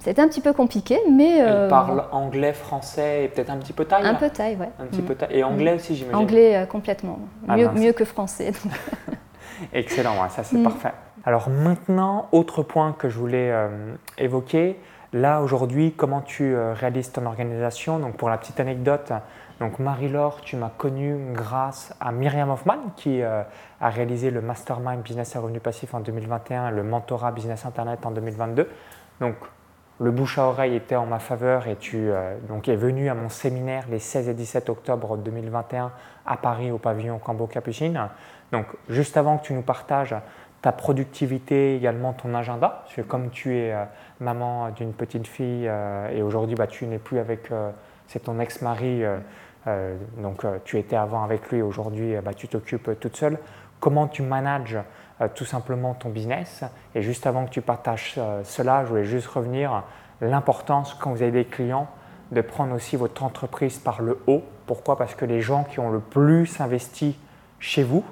[0.00, 1.38] c'était un petit peu compliqué, mais...
[1.38, 4.68] Elle euh, parle anglais, français et peut-être un petit peu thaï Un peu thaï, ouais.
[4.78, 5.28] Un petit peu thaï.
[5.30, 7.18] Et anglais aussi, j'imagine Anglais euh, complètement.
[7.48, 8.52] Ah, mieux, mieux, que français.
[9.72, 10.62] Excellent, ça c'est mm.
[10.62, 10.92] parfait.
[11.24, 13.52] Alors maintenant, autre point que je voulais
[14.18, 14.78] évoquer,
[15.12, 17.98] là aujourd'hui, comment tu réalises ton organisation?
[17.98, 19.10] Donc pour la petite anecdote,
[19.58, 23.46] Donc Marie-Laure, tu m'as connu grâce à Myriam Hoffman qui a
[23.80, 28.68] réalisé le Mastermind Business et Revenu Passif en 2021 le Mentorat Business Internet en 2022.
[29.20, 29.34] Donc
[30.00, 32.10] le bouche à oreille était en ma faveur et tu
[32.46, 35.90] donc es venu à mon séminaire les 16 et 17 octobre 2021
[36.24, 38.08] à Paris au pavillon Cambo Capucine.
[38.52, 40.14] Donc juste avant que tu nous partages
[40.62, 43.84] ta productivité, également ton agenda, parce que comme tu es euh,
[44.20, 47.70] maman d'une petite fille euh, et aujourd'hui bah, tu n'es plus avec, euh,
[48.06, 49.02] c'est ton ex-mari,
[50.16, 53.36] donc tu étais avant avec lui, aujourd'hui bah, tu t'occupes toute seule,
[53.80, 54.78] comment tu manages
[55.34, 56.62] tout simplement ton business
[56.94, 59.82] Et juste avant que tu partages cela, je voulais juste revenir
[60.20, 61.88] l'importance quand vous avez des clients
[62.30, 64.42] de prendre aussi votre entreprise par le haut.
[64.66, 64.96] Pourquoi?
[64.96, 67.18] Parce que les gens qui ont le plus investi
[67.58, 68.04] chez vous,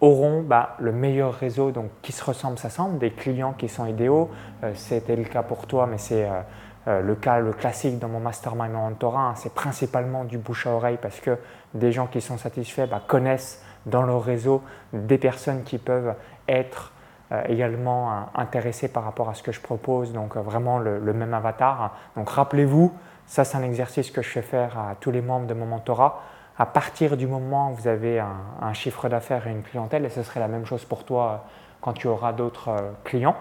[0.00, 4.30] auront bah, le meilleur réseau donc, qui se ressemble, s'assemble, des clients qui sont idéaux.
[4.62, 6.40] Euh, c'était le cas pour toi, mais c'est euh,
[6.86, 9.30] euh, le cas le classique dans mon mastermind en mentorat.
[9.30, 9.34] Hein.
[9.36, 11.36] c'est principalement du bouche à oreille parce que
[11.74, 14.62] des gens qui sont satisfaits bah, connaissent dans leur réseau
[14.92, 16.14] des personnes qui peuvent
[16.48, 16.92] être
[17.48, 21.94] également intéressées par rapport à ce que je propose, donc vraiment le, même avatar.
[22.16, 22.92] Donc rappelez-vous,
[23.26, 26.22] ça c'est un exercice que je fais faire à tous les membres de mon mentorat
[26.58, 30.22] à partir du moment où vous avez un, chiffre d'affaires et une clientèle, et ce
[30.22, 31.36] serait la même chose pour toi euh,
[31.80, 33.36] quand tu auras d'autres euh, clients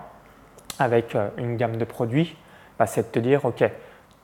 [0.77, 2.37] avec euh, une gamme de produits,
[2.77, 3.63] bah, c'est de te dire, OK,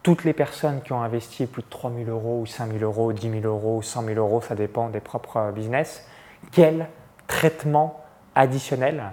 [0.04, 3.14] toutes les personnes qui ont investi plus de 3 000 euros ou 5 000 euros,
[3.14, 6.06] 10 000 euros ou 100 000 euros, ça dépend des propres business,
[6.52, 6.88] quel
[7.28, 8.04] traitement
[8.36, 9.04] additionnel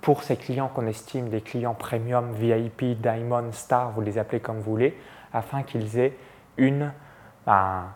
[0.00, 4.56] pour ces clients qu'on estime des clients premium, VIP, Diamond, Star, vous les appelez comme
[4.56, 4.98] vous voulez,
[5.32, 6.16] afin qu'ils aient
[6.56, 6.92] une,
[7.44, 7.88] bah,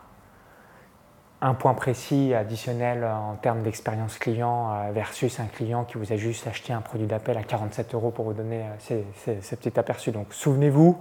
[1.41, 6.15] un point précis additionnel en termes d'expérience client euh, versus un client qui vous a
[6.15, 10.11] juste acheté un produit d'appel à 47 euros pour vous donner euh, ces, petits aperçus.
[10.11, 10.97] Donc souvenez-vous,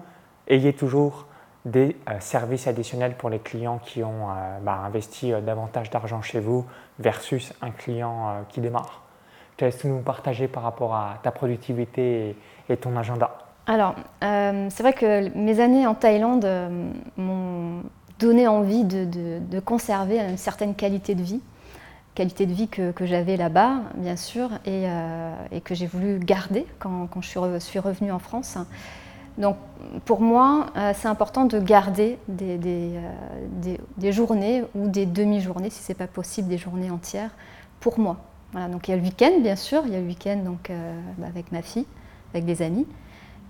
[0.48, 1.26] ayez toujours
[1.64, 4.28] des euh, services additionnels pour les clients qui ont
[4.62, 6.66] bah, investi davantage d'argent chez vous
[6.98, 9.02] versus un client qui démarre.
[9.52, 12.36] Je te laisse nous partager par rapport à ta productivité
[12.68, 13.30] et, ton agenda?
[13.66, 16.46] Alors, c'est vrai que mes années en Thaïlande
[17.16, 17.82] m'ont
[18.18, 21.40] donner envie de, conserver une certaine qualité de vie,
[22.14, 27.08] qualité de vie que, j'avais là-bas, bien sûr, et, euh, que j'ai voulu garder quand,
[27.20, 28.58] je suis, revenue en France.
[29.38, 29.56] Donc
[30.04, 35.82] pour moi, euh, c'est important de garder des, euh, des, journées ou des demi-journées, si
[35.82, 37.30] ce n'est pas possible, des journées entières,
[37.80, 38.16] pour moi.
[38.52, 40.70] Voilà, donc il y a le week-end, bien sûr, il y a le week-end donc,
[41.18, 41.86] bah, avec ma fille,
[42.32, 42.86] avec des amis.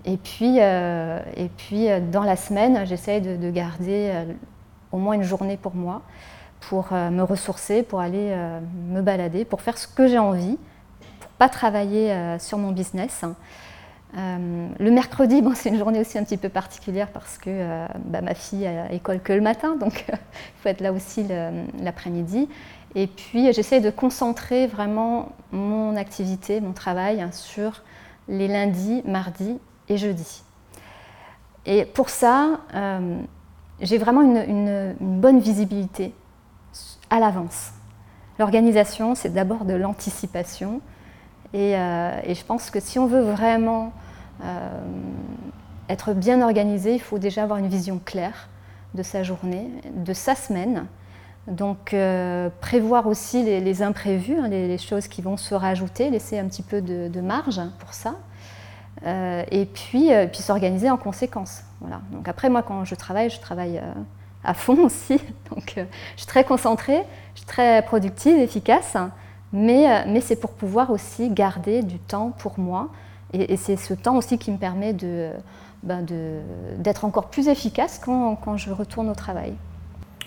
[0.03, 4.11] Et puis, et puis dans la semaine, j'essaye de, de, garder
[4.91, 6.01] au moins une journée pour moi,
[6.69, 10.57] pour euh, me ressourcer, pour aller euh, me balader, pour faire ce que j'ai envie,
[11.19, 13.23] pour pas travailler euh, sur mon business.
[14.15, 18.33] Le mercredi, bon, c'est une journée aussi un petit peu particulière parce que bah, ma
[18.33, 20.15] fille a école que le matin, donc il
[20.61, 21.25] faut être là aussi
[21.81, 22.47] l'après-midi.
[22.95, 27.83] Et puis j'essaie de concentrer vraiment mon activité, mon travail sur
[28.29, 30.43] les lundis, mardis et jeudis.
[31.65, 32.61] Et pour ça,
[33.81, 36.13] j'ai vraiment une, bonne visibilité
[37.09, 37.71] à l'avance.
[38.39, 40.81] L'organisation, c'est d'abord de l'anticipation.
[41.53, 44.04] Euh, et, je pense que si on veut vraiment euh,
[45.89, 48.49] être bien organisé, il faut déjà avoir une vision claire
[48.93, 50.85] de sa journée, de sa semaine.
[51.47, 56.45] Donc euh, prévoir aussi les, imprévus, hein, les, choses qui vont se rajouter, laisser un
[56.45, 58.15] petit peu de marge pour ça.
[59.05, 61.63] Euh, et puis, euh, s'organiser en conséquence.
[61.81, 62.01] Voilà.
[62.11, 63.93] Donc après, moi, quand je travaille, je travaille euh,
[64.43, 65.19] à fond aussi.
[65.49, 65.81] Donc je
[66.17, 68.95] suis très concentrée, je suis très productive, efficace,
[69.53, 72.89] mais c'est pour pouvoir aussi garder du temps pour moi.
[73.41, 75.31] Et, c'est ce temps aussi qui me permet de,
[75.83, 76.05] ben
[76.77, 79.53] d'être encore plus efficace quand, quand, je retourne au travail.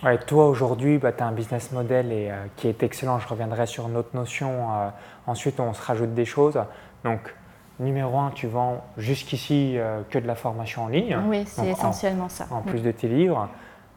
[0.03, 3.19] Ouais, toi aujourd'hui, bah, tu as un business model et, qui est excellent.
[3.19, 4.67] Je reviendrai sur une autre notion.
[5.27, 6.61] ensuite, on se rajoute des choses.
[7.05, 7.35] Donc,
[7.81, 11.17] Numéro un, tu vends jusqu'ici euh, que de la formation en ligne.
[11.29, 12.47] Oui, c'est essentiellement ça.
[12.51, 13.49] En plus de tes livres.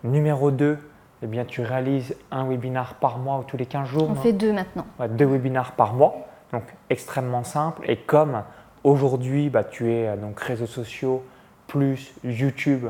[0.04, 0.78] Numéro 2,
[1.24, 4.08] eh bien, tu réalises un webinar par mois ou tous les 15 jours.
[4.10, 4.86] On fait deux maintenant.
[5.10, 7.89] deux webinars par mois, donc extrêmement simple.
[7.89, 8.43] Et comme
[8.84, 11.24] aujourd'hui, bah, tu es euh, donc réseaux sociaux
[11.67, 12.88] plus YouTube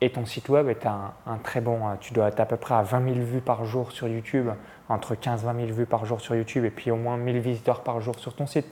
[0.00, 2.56] et ton site web est un, un très bon, euh, tu dois être à peu
[2.56, 4.48] près à 20 000 vues par jour sur YouTube,
[4.88, 7.82] entre 15 20 000 vues par jour sur YouTube et puis au moins 1000 visiteurs
[7.82, 8.66] par jour sur ton site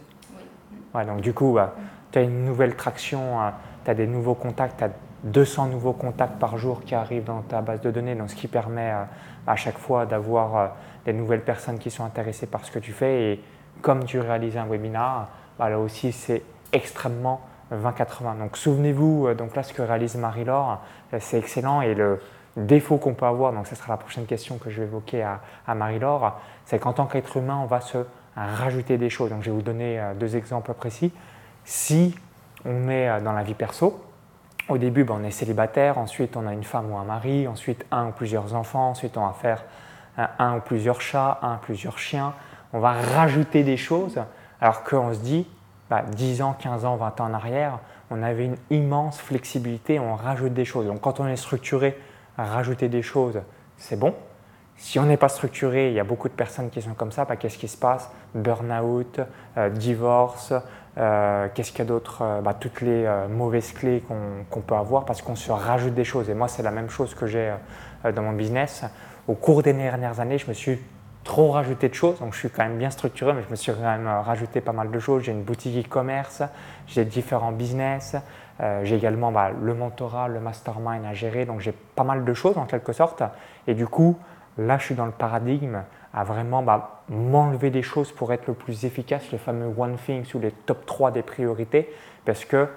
[0.95, 1.75] donc du coup, bah,
[2.13, 3.51] tu as une nouvelle traction, euh,
[3.85, 4.91] tu as des nouveaux contacts, tu as
[5.25, 8.49] 200 nouveaux contacts par jour qui arrivent dans ta base de données, donc ce qui
[8.49, 9.05] permet euh,
[9.47, 10.67] à chaque fois d'avoir euh,
[11.05, 13.33] des nouvelles personnes qui sont intéressées par ce que tu fais.
[13.33, 13.45] Et
[13.83, 15.29] comme tu réalises un webinar,
[15.61, 16.43] bah, là aussi c'est
[16.73, 17.41] extrêmement
[17.73, 18.39] 20-80.
[18.39, 20.81] Donc souvenez-vous, donc là ce que réalise Marie-Laure,
[21.21, 22.19] c'est excellent et le,
[22.57, 25.23] défauts qu'on peut avoir, donc ce sera la prochaine question que je vais évoquer
[25.67, 27.99] à, Marie-Laure, c'est qu'en tant qu'être humain, on va se
[28.37, 29.31] rajouter des choses.
[29.31, 31.13] Donc je vais vous donner euh, deux exemples précis.
[31.65, 32.15] Si
[32.65, 34.03] on est euh, dans la vie perso,
[34.69, 37.85] au début, ben, on est célibataire, ensuite on a une femme ou un mari, ensuite
[37.91, 39.65] un ou plusieurs enfants, ensuite on va faire
[40.17, 42.35] un, ou plusieurs chats, un ou plusieurs chiens.
[42.73, 44.21] On va rajouter des choses,
[44.61, 45.47] alors qu'on se dit,
[46.13, 47.79] 10 bah, ans, 15 ans, 20 ans en arrière,
[48.11, 50.87] on avait une immense flexibilité, on rajoute des choses.
[50.87, 51.99] Donc quand on est structuré,
[52.37, 53.41] rajouter des choses,
[53.77, 54.15] c'est bon.
[54.77, 57.25] Si on n'est pas structuré, il y a beaucoup de personnes qui sont comme ça,
[57.25, 58.11] bah, qu'est-ce qui se passe?
[58.35, 59.21] Burnout,
[59.59, 60.55] euh, divorce,
[60.97, 62.23] euh, qu'est-ce qu'il y a d'autre?
[62.23, 64.03] Euh, bah, Toutes les mauvaises clés
[64.49, 66.31] qu'on peut avoir parce qu'on se rajoute des choses.
[66.31, 67.53] Et moi, c'est la même chose que j'ai
[68.05, 68.85] dans mon business.
[69.29, 70.81] Au cours des dernières années, je me suis
[71.25, 73.73] trop rajouté de choses, donc je suis quand même bien structuré, mais je me suis
[73.73, 75.25] quand même rajouté pas mal de choses.
[75.25, 76.43] J'ai une boutique e-commerce,
[76.87, 78.17] j'ai différents business,
[78.61, 82.35] euh, j'ai également bah, le mentorat, le mastermind à gérer, donc j'ai pas mal de
[82.35, 83.23] choses en quelque sorte.
[83.67, 84.19] Et du coup,
[84.59, 88.55] là, je suis dans le paradigme à vraiment bah, m'enlever des choses pour être le
[88.55, 91.93] plus efficace, le fameux one thing ou les top 3 des priorités,
[92.25, 92.69] parce que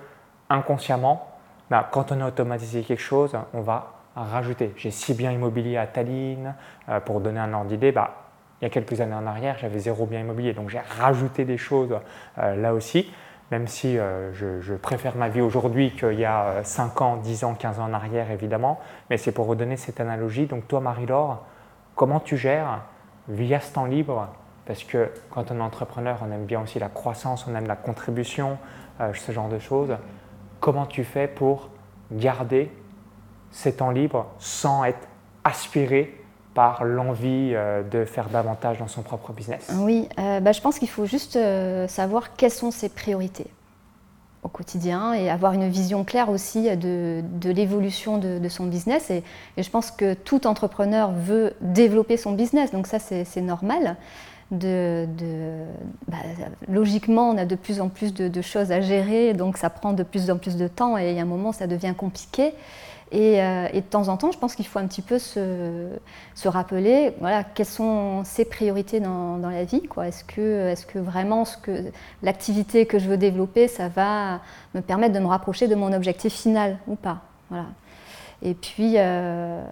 [0.49, 1.29] inconsciemment,
[1.69, 4.73] bah, quand on a automatisé quelque chose, on va rajouter.
[4.77, 6.53] J'ai si bien immobilier à Tallinn,
[6.89, 8.13] euh, pour donner un ordre d'idée, bah,
[8.63, 11.57] il y a quelques années en arrière, j'avais zéro bien immobilier, donc j'ai rajouté des
[11.57, 11.99] choses
[12.37, 13.11] euh, là aussi
[13.51, 17.43] même si euh, je, préfère ma vie aujourd'hui qu'il y a 5 euh, ans, 10
[17.43, 18.79] ans, 15 ans en arrière, évidemment.
[19.11, 20.47] Mais c'est pour redonner cette analogie.
[20.47, 21.45] Donc toi, Marie-Laure,
[21.93, 22.81] comment tu gères
[23.27, 24.29] via ce temps libre?
[24.65, 27.75] Parce que quand on est entrepreneur, on aime bien aussi la croissance, on aime la
[27.75, 28.57] contribution,
[29.13, 29.97] ce genre de choses.
[30.59, 31.69] Comment tu fais pour
[32.11, 32.71] garder
[33.51, 35.07] ces temps libres sans être
[35.43, 36.22] aspiré
[36.53, 40.79] par l'envie euh, de faire davantage dans son propre business Oui, euh, bah, je pense
[40.79, 43.47] qu'il faut juste euh, savoir quelles sont ses priorités
[44.43, 49.09] au quotidien et avoir une vision claire aussi de, l'évolution de, son business.
[49.09, 49.23] Et,
[49.57, 53.95] je pense que tout entrepreneur veut développer son business, donc ça c'est normal.
[54.51, 54.57] Bah,
[56.67, 60.03] logiquement, on a de plus en plus de, choses à gérer, donc ça prend de
[60.03, 62.53] plus en plus de temps et a un moment ça devient compliqué.
[63.13, 65.87] Euh, et, de temps en temps, je pense qu'il faut un petit peu se,
[66.45, 69.81] rappeler voilà, quelles sont ses priorités dans, la vie.
[70.03, 71.43] Est-ce que, est que, vraiment
[72.23, 74.41] l'activité que je veux développer, ça va
[74.73, 77.67] me permettre de me rapprocher de mon objectif final ou pas voilà.
[78.41, 79.63] Et puis, euh,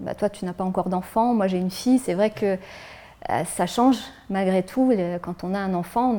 [0.00, 1.98] bah, toi, tu n'as pas encore d'enfant, moi j'ai une fille.
[1.98, 2.56] C'est vrai que
[3.46, 3.96] ça change
[4.30, 4.92] malgré tout.
[5.22, 6.16] Quand on a un enfant,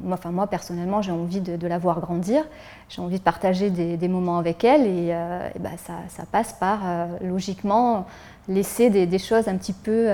[0.00, 2.44] moi, personnellement, j'ai envie de, la voir grandir,
[2.88, 7.06] j'ai envie de partager des, moments avec elle et, euh, bah, ça, passe par euh,
[7.22, 8.06] logiquement
[8.48, 10.06] laisser des, choses un petit peu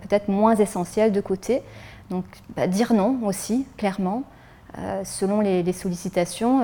[0.00, 1.62] peut-être moins essentielles de côté.
[2.10, 2.24] Donc
[2.56, 4.22] bah, dire non aussi, clairement,
[5.04, 6.60] selon les, sollicitations.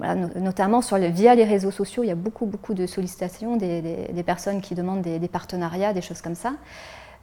[0.00, 4.74] notamment via les réseaux sociaux, il y a beaucoup, beaucoup de sollicitations des, personnes qui
[4.74, 6.52] demandent des, partenariats, des choses comme ça.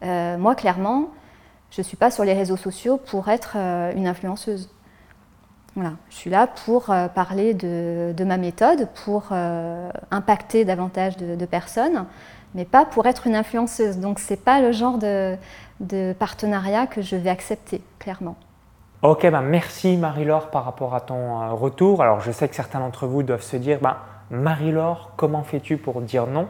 [0.04, 1.10] Euh, moi, clairement,
[1.72, 4.70] je ne suis pas sur les réseaux sociaux pour être euh, une influenceuse.
[5.76, 5.94] Voilà.
[6.10, 9.32] Je suis là pour euh, parler de, ma méthode, pour
[10.12, 12.06] impacter davantage de, personnes,
[12.54, 13.98] mais pas pour être une influenceuse.
[13.98, 15.38] Donc ce n'est pas le genre de,
[16.14, 18.36] partenariat que je vais accepter, clairement.
[19.02, 22.02] Ok, ben merci Marie-Laure par rapport à ton retour.
[22.02, 23.98] Alors je sais que certains d'entre vous doivent se dire, ben,
[24.30, 26.48] Marie-Laure, comment fais-tu pour dire non?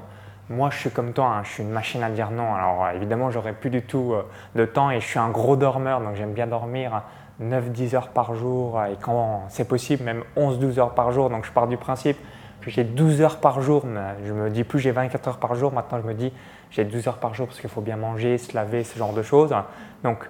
[0.49, 2.53] Moi, je suis comme toi, hein, je suis une machine à dire non.
[2.53, 4.23] Alors, évidemment, j'aurais plus du tout euh,
[4.55, 7.03] de temps et je suis un gros dormeur, donc j'aime bien dormir
[7.41, 11.29] 9-10 heures par jour et quand c'est possible, même 11-12 heures par jour.
[11.29, 12.17] Donc, je pars du principe
[12.61, 13.83] que j'ai 12 heures par jour.
[14.25, 15.71] Je me dis plus j'ai 24 heures par jour.
[15.71, 16.31] Maintenant, je me dis
[16.71, 19.21] j'ai 12 heures par jour parce qu'il faut bien manger, se laver, ce genre de
[19.21, 19.55] choses.
[20.03, 20.29] Donc,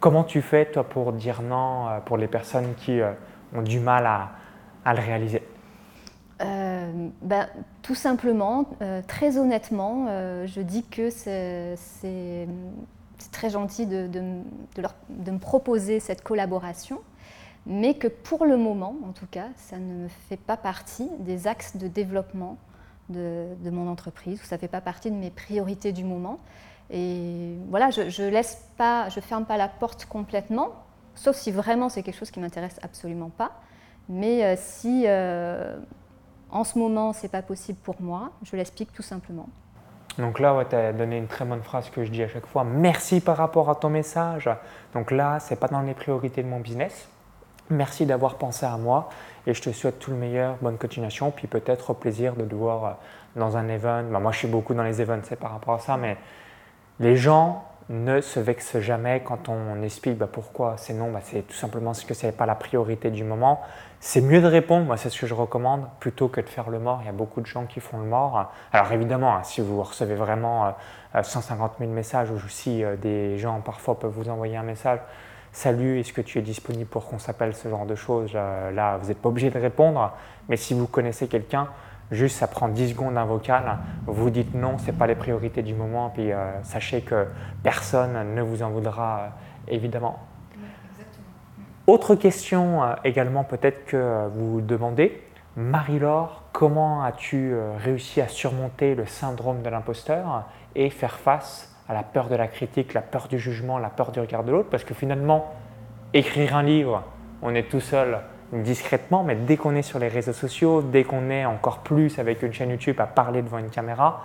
[0.00, 3.12] comment tu fais, toi, pour dire non euh, pour les personnes qui euh,
[3.54, 4.06] ont du mal
[4.84, 5.42] à le réaliser?
[6.42, 6.75] Euh,
[7.22, 7.48] ben,
[7.82, 11.76] Tout simplement, euh, très honnêtement, euh, je dis que c'est
[13.32, 17.00] très gentil de, me proposer cette collaboration,
[17.66, 21.76] mais que pour le moment, en tout cas, ça ne fait pas partie des axes
[21.76, 22.58] de développement
[23.08, 26.38] de, mon entreprise, ou ça ne fait pas partie de mes priorités du moment.
[26.90, 30.70] Et voilà, je ne laisse pas, je ferme pas la porte complètement,
[31.14, 33.60] sauf si vraiment c'est quelque chose qui m'intéresse absolument pas.
[34.08, 35.06] Mais si
[36.56, 38.30] en ce moment, ce n'est pas possible pour moi.
[38.42, 39.48] Je l'explique tout simplement.
[40.18, 42.64] Donc là, tu as donné une très bonne phrase que je dis à chaque fois.
[42.64, 44.48] Merci par rapport à ton message.
[44.94, 47.08] Donc là, ce n'est pas dans les priorités de mon business.
[47.68, 49.10] Merci d'avoir pensé à moi
[49.46, 52.54] et je te souhaite tout le meilleur, bonne continuation, puis peut-être au plaisir de te
[52.54, 52.96] voir
[53.34, 54.04] dans un event.
[54.10, 56.16] Bah, moi, je suis beaucoup dans les events, c'est par rapport à ça, mais
[57.00, 61.42] les gens ne se vexe jamais quand on explique bah, pourquoi c'est non, bah, c'est
[61.42, 63.60] tout simplement parce que ce n'est pas la priorité du moment.
[64.00, 66.78] C'est mieux de répondre, moi c'est ce que je recommande, plutôt que de faire le
[66.78, 67.00] mort.
[67.02, 68.52] Il y a beaucoup de gens qui font le mort.
[68.72, 70.74] Alors évidemment, hein, si vous recevez vraiment
[71.20, 75.00] 150 000 messages ou si des gens parfois peuvent vous envoyer un message,
[75.56, 78.34] Salut, est-ce que tu es disponible pour qu'on s'appelle ce genre de choses?
[78.34, 80.12] Là, vous n'êtes pas obligé de répondre,
[80.50, 81.68] mais si vous connaissez quelqu'un,
[82.10, 85.62] juste ça prend 10 secondes un vocal, vous dites non, ce n'est pas les priorités
[85.62, 87.26] du moment, puis euh, sachez que
[87.62, 89.28] personne ne vous en voudra euh,
[89.68, 90.20] évidemment.
[91.86, 95.22] Autre question euh, également peut-être que vous vous demandez,
[95.56, 102.02] Marie-Laure, comment as-tu réussi à surmonter le syndrome de l'imposteur et faire face à la
[102.02, 104.84] peur de la critique, la peur du jugement, la peur du regard de l'autre, parce
[104.84, 105.54] que finalement,
[106.12, 107.04] écrire un livre,
[107.40, 108.18] on est tout seul
[108.52, 112.42] discrètement, mais dès qu'on est sur les réseaux sociaux, dès qu'on est encore plus avec
[112.42, 114.24] une chaîne YouTube à parler devant une caméra,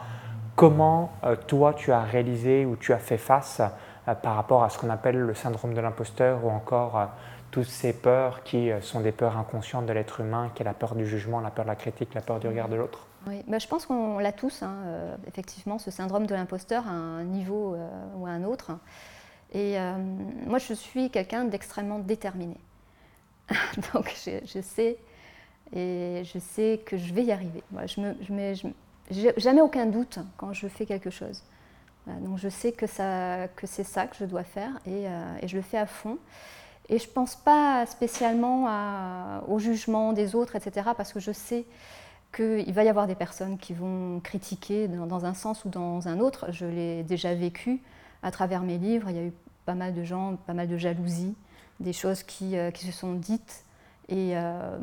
[0.55, 3.62] comment euh, toi tu as réalisé ou tu as fait face
[4.07, 7.05] euh, par rapport à ce qu'on appelle le syndrome de l'imposteur ou encore euh,
[7.49, 10.95] toutes ces peurs qui sont des peurs inconscientes de l'être humain, qui est la peur
[10.95, 13.07] du jugement, la peur de la critique, la peur du regard de l'autre?
[13.27, 14.75] Oui, bah, je pense qu'on l'a tous, hein,
[15.27, 17.75] effectivement, ce syndrome de l'imposteur à un niveau
[18.15, 18.71] ou à un autre.
[19.51, 19.75] Et
[20.47, 22.55] moi, je suis quelqu'un d'extrêmement déterminé.
[23.93, 24.97] Donc, je, sais,
[25.73, 27.63] et je sais que je vais y arriver.
[27.85, 28.53] je n'ai
[29.37, 31.43] jamais aucun doute quand je fais quelque chose.
[32.07, 35.05] donc, je sais que, c'est ça que je dois faire et,
[35.41, 36.17] et, je le fais à fond.
[36.89, 41.65] Et je ne pense pas spécialement au jugement des autres, etc., parce que je sais
[42.35, 46.19] qu'il va y avoir des personnes qui vont critiquer dans, un sens ou dans un
[46.19, 46.47] autre.
[46.51, 47.81] Je l'ai déjà vécu
[48.23, 49.09] à travers mes livres.
[49.09, 49.33] Il y a eu
[49.65, 51.35] pas mal de gens, pas mal de jalousie,
[51.81, 53.65] des choses qui, euh, se sont dites.
[54.07, 54.77] Et euh,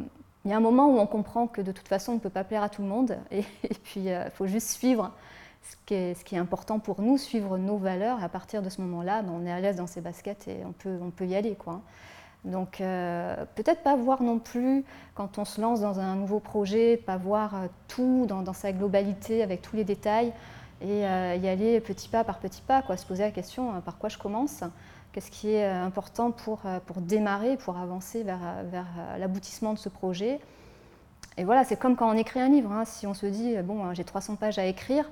[0.44, 2.30] il y a un moment où on comprend que de toute façon, on ne peut
[2.30, 3.16] pas plaire à tout le monde.
[3.30, 3.42] Et,
[3.84, 5.12] puis, il euh, faut juste suivre
[5.62, 8.20] ce qui, est, ce qui, est, important pour nous, suivre nos valeurs.
[8.20, 10.64] Et à partir de ce moment-là, ben, on est à l'aise dans ses baskets et
[10.64, 11.54] on peut, on peut y aller.
[11.54, 11.80] Quoi.
[12.44, 14.84] Donc peut-être pas voir non plus,
[15.16, 19.61] quand on se lance dans un nouveau projet, pas voir tout dans, sa globalité avec
[19.61, 20.32] tous les détails
[20.80, 21.04] et y
[21.48, 24.62] aller petit pas par petit pas, quoi, se poser la question par quoi je commence,
[25.12, 28.40] qu'est-ce qui est important pour, pour démarrer, pour avancer vers,
[28.71, 28.87] vers
[29.18, 30.40] l'aboutissement de ce projet.
[31.37, 32.85] Et voilà, c'est comme quand on écrit un livre, hein.
[32.85, 35.09] si on se dit, bon, j'ai 300 pages à écrire,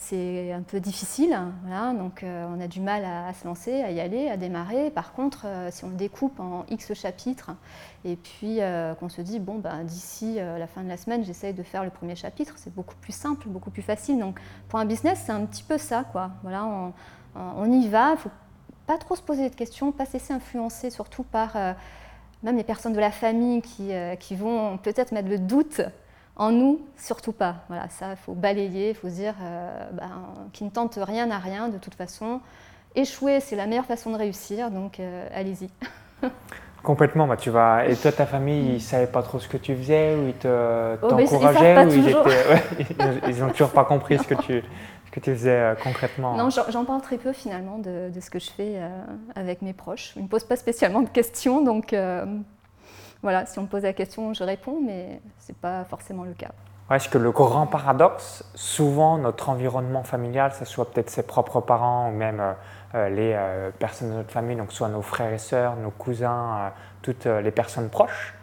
[0.00, 3.90] c'est un peu difficile, voilà, donc euh, on a du mal à, se lancer, à
[3.90, 4.90] y aller, à démarrer.
[4.90, 7.50] Par contre, euh, si on le découpe en X chapitres
[8.06, 11.52] et puis euh, qu'on se dit, bon, bah, d'ici la fin de la semaine, j'essaye
[11.52, 14.18] de faire le premier chapitre, c'est beaucoup plus simple, beaucoup plus facile.
[14.18, 16.30] Donc pour un business, c'est un petit peu ça, quoi.
[16.42, 16.66] Voilà,
[17.36, 18.16] on, y va,
[18.90, 21.56] pas trop se poser de questions, pas se laisser influencer surtout par
[22.42, 25.82] même les personnes de la famille qui, qui vont peut-être mettre le doute
[26.40, 27.56] en nous, surtout pas.
[27.68, 30.10] Voilà, ça, il faut balayer, il faut se dire euh, ben,
[30.54, 32.40] qui ne tente rien à rien de toute façon.
[32.94, 35.68] Échouer, c'est la meilleure façon de réussir, donc euh, allez-y.
[36.82, 37.86] Complètement, bah, tu vas.
[37.86, 40.48] Et toi, ta famille, ils ne savaient pas trop ce que tu faisais ou ils
[40.48, 44.64] oh, t'encourageaient ou ils n'ont toujours pas compris ce que tu,
[45.10, 48.50] que tu faisais euh, concrètement Non, j'en parle très peu finalement de, ce que je
[48.50, 48.80] fais
[49.34, 50.12] avec mes proches.
[50.16, 51.94] Ils ne me posent pas spécialement de questions, donc
[53.22, 56.32] voilà, si on me pose la question, je réponds, mais ce n'est pas forcément le
[56.32, 56.52] cas.
[56.90, 62.08] Est-ce que le grand paradoxe, souvent notre environnement familial, ce soit peut-être ses propres parents
[62.08, 62.52] ou même euh,
[62.96, 66.72] euh, les euh, personnes de notre famille, donc soit nos frères et sœurs, nos cousins,
[67.02, 68.34] toutes les personnes proches,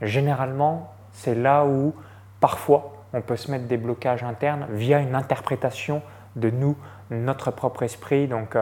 [0.00, 1.94] généralement, c'est là où
[2.40, 6.02] parfois on peut se mettre des blocages internes via une interprétation
[6.36, 6.76] de nous,
[7.10, 8.26] notre propre esprit.
[8.26, 8.56] Donc,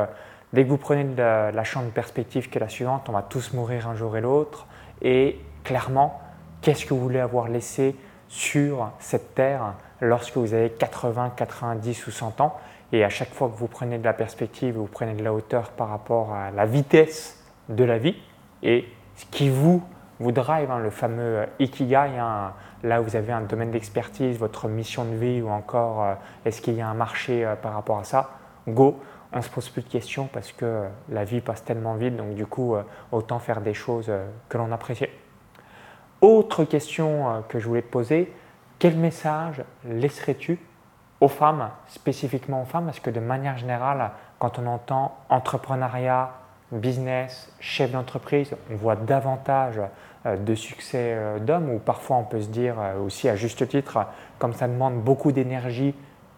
[0.52, 3.12] dès que vous prenez de la, la champ de perspective qui est la suivante, on
[3.12, 4.66] va tous mourir un jour et l'autre,
[5.02, 6.20] et clairement
[6.62, 7.96] qu'est-ce que vous voulez avoir laissé
[8.28, 12.58] sur cette terre lorsque vous avez 80, 90 ou 100 ans?
[12.92, 15.70] Et à chaque fois que vous prenez de la perspective, vous prenez de la hauteur
[15.70, 18.16] par rapport à la vitesse de la vie
[18.62, 18.84] et
[19.16, 19.82] ce qui vous,
[20.18, 22.52] vous drive, hein, le fameux Ikigai, hein,
[22.82, 26.14] là où vous avez un domaine d'expertise, votre mission de vie ou encore euh,
[26.44, 28.30] est-ce qu'il y a un marché euh, par rapport à ça,
[28.68, 29.00] go,
[29.32, 32.46] on se pose plus de questions parce que la vie passe tellement vite, donc du
[32.46, 34.10] coup, euh, autant faire des choses
[34.48, 35.06] que l'on apprécie.
[36.20, 38.30] Autre question euh, que je voulais te poser,
[38.78, 40.58] quel message laisserais-tu
[41.20, 42.86] aux femmes, spécifiquement aux femmes?
[42.86, 46.32] Parce que de manière générale, quand on entend entrepreneuriat,
[46.72, 49.86] business, chef d'entreprise, on voit davantage euh,
[50.24, 53.98] de succès euh, d'hommes, ou parfois on peut se dire aussi à juste titre,
[54.38, 55.94] comme ça demande beaucoup d'énergie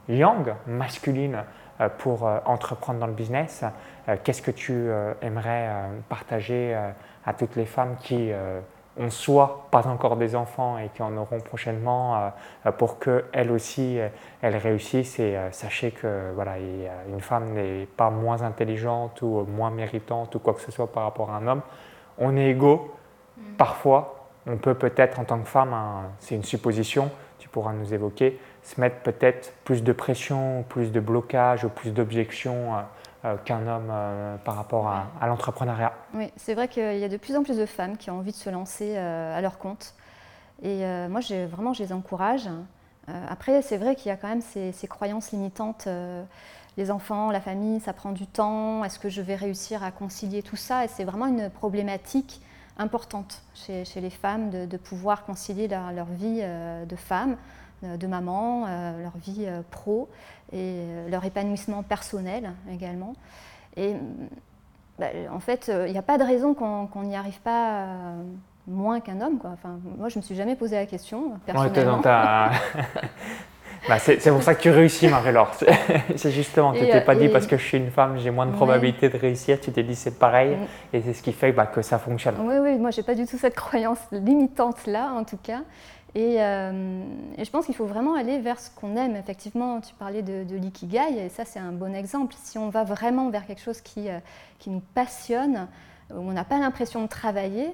[0.09, 1.39] yang, masculine,
[1.99, 3.65] pour entreprendre dans le business,
[4.23, 4.89] qu'est-ce que tu
[5.21, 5.69] aimerais
[6.09, 6.77] partager
[7.27, 8.31] à toutes les femmes qui
[8.97, 12.33] ont soit pas encore des enfants et qui en auront prochainement
[12.79, 13.99] pour qu'elles aussi
[14.43, 20.35] elles réussissent et sachez que voilà, une femme n'est pas moins intelligente ou moins méritante
[20.37, 21.63] ou quoi que ce soit par rapport à un homme.
[22.19, 22.95] On est égaux.
[23.59, 25.75] Parfois, on peut peut-être en tant que femme,
[26.19, 31.01] c'est une supposition, tu pourras nous évoquer, se mettre peut-être plus de pression, plus de
[31.01, 32.75] blocage ou plus d'objections
[33.25, 35.93] euh, qu'un homme euh, par rapport à, l'entrepreneuriat.
[36.13, 38.33] Oui, c'est vrai qu'il y a de plus en plus de femmes qui ont envie
[38.33, 39.95] de se lancer euh, à leur compte.
[40.65, 42.49] Et moi, vraiment, je les encourage.
[43.29, 45.89] après, c'est vrai qu'il y a quand même ces, ces croyances limitantes.
[46.77, 48.85] les enfants, la famille, ça prend du temps.
[48.85, 50.85] Est-ce que je vais réussir à concilier tout ça?
[50.85, 52.41] Et c'est vraiment une problématique
[52.79, 57.37] importante chez, les femmes de, pouvoir concilier leur, vie euh, de femme,
[57.85, 60.09] euh, de maman, euh, leur vie pro
[60.53, 63.15] et leur épanouissement personnel également.
[63.77, 63.95] Et
[64.99, 67.87] bah, en fait, il n'y a pas de raison qu'on n'y arrive pas
[68.67, 69.39] moins qu'un homme.
[69.39, 69.51] Quoi.
[69.53, 71.39] Enfin, moi, je ne me suis jamais posé la question.
[71.47, 72.03] Personnellement.
[73.89, 75.53] Bah, c'est pour ça que tu réussis, Marie-Laure.
[76.17, 78.53] C'est justement, tu t'es pas dit parce que je suis une femme, j'ai moins de
[78.53, 79.61] probabilité de réussir.
[79.61, 80.57] Tu t'es dit c'est pareil
[80.93, 82.37] et c'est ce qui fait bah, que ça fonctionne.
[82.41, 85.63] Oui, oui, moi j'ai pas du tout cette croyance limitante là, en tout cas.
[86.15, 87.03] Et, euh,
[87.39, 89.17] je pense qu'il faut vraiment aller vers ce qu'on aime.
[89.17, 92.35] Effectivement, tu parlais de, de l'ikigai, et ça c'est un bon exemple.
[92.43, 94.19] Si on va vraiment vers quelque chose qui, euh,
[94.59, 95.69] qui nous passionne,
[96.11, 97.73] où on n'a pas l'impression de travailler,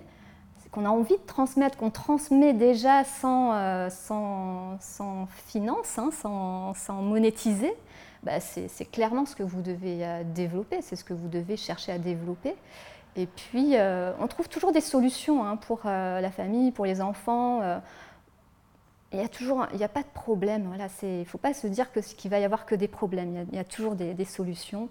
[0.71, 7.73] qu'on a envie de transmettre, qu'on transmet déjà sans, euh, sans, finance, hein, sans, monétiser,
[8.23, 11.93] bah c'est clairement ce que vous devez euh, développer, c'est ce que vous devez chercher
[11.93, 12.55] à développer.
[13.17, 17.63] Et puis, euh, on trouve toujours des solutions hein, pour la famille, pour les enfants.
[19.13, 20.73] il n'y a toujours, a pas de problème.
[21.03, 23.47] Il ne faut pas se dire qu'il va y avoir que des problèmes.
[23.51, 24.89] Il y a, toujours des solutions.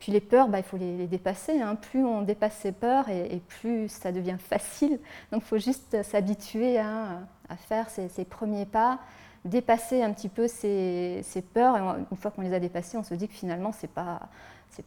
[0.00, 1.60] Puis les peurs, bah, il faut les, dépasser.
[1.60, 1.76] Hein.
[1.76, 4.98] Plus on dépasse ses peurs et, plus ça devient facile.
[5.30, 7.20] Donc il faut juste s'habituer à,
[7.68, 8.98] faire ces, premiers pas,
[9.44, 11.22] dépasser un petit peu ces,
[11.52, 11.76] peurs.
[11.76, 11.80] Et
[12.10, 14.20] une fois qu'on les a dépassées, on se dit que finalement, ce n'est pas,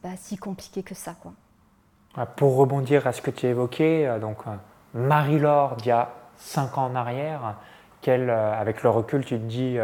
[0.02, 1.14] pas si compliqué que ça.
[1.22, 1.32] Quoi.
[2.36, 4.50] Pour rebondir à ce que tu évoqué, euh, donc euh,
[4.94, 7.56] Marie-Laure, il y a cinq ans en arrière,
[8.06, 9.78] euh, avec le recul, tu te dis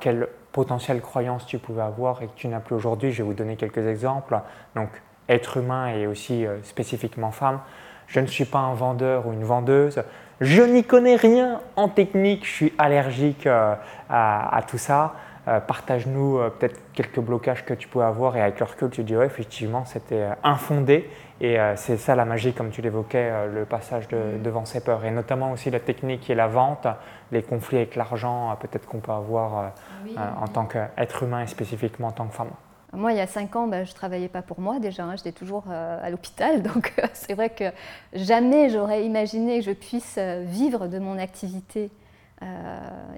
[0.00, 3.12] quel potentielles croyances tu pouvais avoir et que tu n'as plus aujourd'hui.
[3.12, 4.38] Je vais vous donner quelques exemples.
[4.74, 4.88] Donc,
[5.28, 7.60] être humain et aussi euh, spécifiquement femme.
[8.06, 10.02] Je ne suis pas un vendeur ou une vendeuse.
[10.40, 12.46] Je n'y connais rien en technique.
[12.46, 13.74] Je suis allergique euh,
[14.08, 15.14] à, tout ça.
[15.46, 19.16] Euh, partage-nous peut-être quelques blocages que tu pouvais avoir et avec le recul, tu dis
[19.16, 21.10] ouais, effectivement, c'était infondé.
[21.40, 25.04] Et c'est ça la magie, comme tu l'évoquais, le passage de, devant ses peurs.
[25.04, 26.88] Et notamment aussi la technique et la vente,
[27.30, 29.72] les conflits avec l'argent, peut-être qu'on peut avoir
[30.06, 32.50] euh, en tant qu'être humain et spécifiquement en tant que femme
[32.94, 35.14] moi, il y a cinq ans, ben, je ne travaillais pas pour moi déjà, hein.
[35.14, 37.70] j'étais toujours euh, à l'hôpital, donc euh, c'est vrai que
[38.14, 41.90] jamais j'aurais imaginé que je puisse vivre de mon activité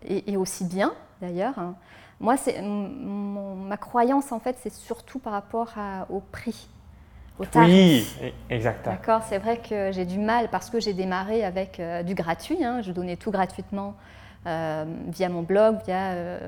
[0.03, 0.93] et, aussi bien
[1.23, 1.57] d'ailleurs.
[1.57, 1.77] Hein.
[2.19, 5.75] Moi, ma croyance en fait, c'est surtout par rapport
[6.09, 6.69] au prix.
[7.41, 8.19] Au tarif.
[8.23, 8.85] Oui, exact.
[8.85, 12.83] D'accord, c'est vrai que j'ai du mal parce que j'ai démarré avec du gratuit, hein.
[12.83, 13.97] je donnais tout gratuitement
[14.47, 16.39] euh, via mon blog, via euh,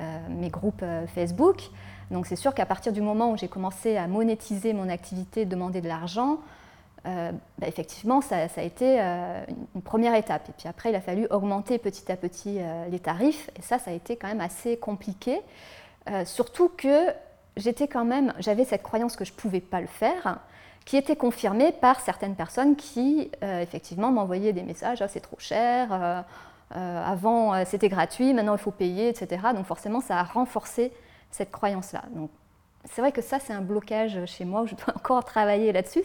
[0.00, 1.68] euh, mes groupes Facebook.
[2.10, 5.82] Donc c'est sûr qu'à partir du moment où j'ai commencé à monétiser mon activité, demander
[5.82, 6.38] de l'argent,
[7.04, 10.48] bah, effectivement, ça, a été une première étape.
[10.50, 12.58] Et puis après, il a fallu augmenter petit à petit
[12.90, 13.50] les tarifs.
[13.58, 15.40] Et ça, ça a été quand même assez compliqué.
[16.24, 17.08] surtout que
[17.56, 20.38] j'étais quand même, j'avais cette croyance que je ne pouvais pas le faire,
[20.84, 26.24] qui était confirmée par certaines personnes qui, effectivement, m'envoyaient des messages ah, c'est trop cher,
[26.76, 29.48] euh, avant, euh, c'était gratuit, maintenant, il faut payer, etc.
[29.54, 30.92] Donc forcément, ça a renforcé
[31.30, 32.04] cette croyance-là.
[32.86, 36.02] C'est vrai que ça, c'est un blocage chez moi où je dois encore travailler là-dessus.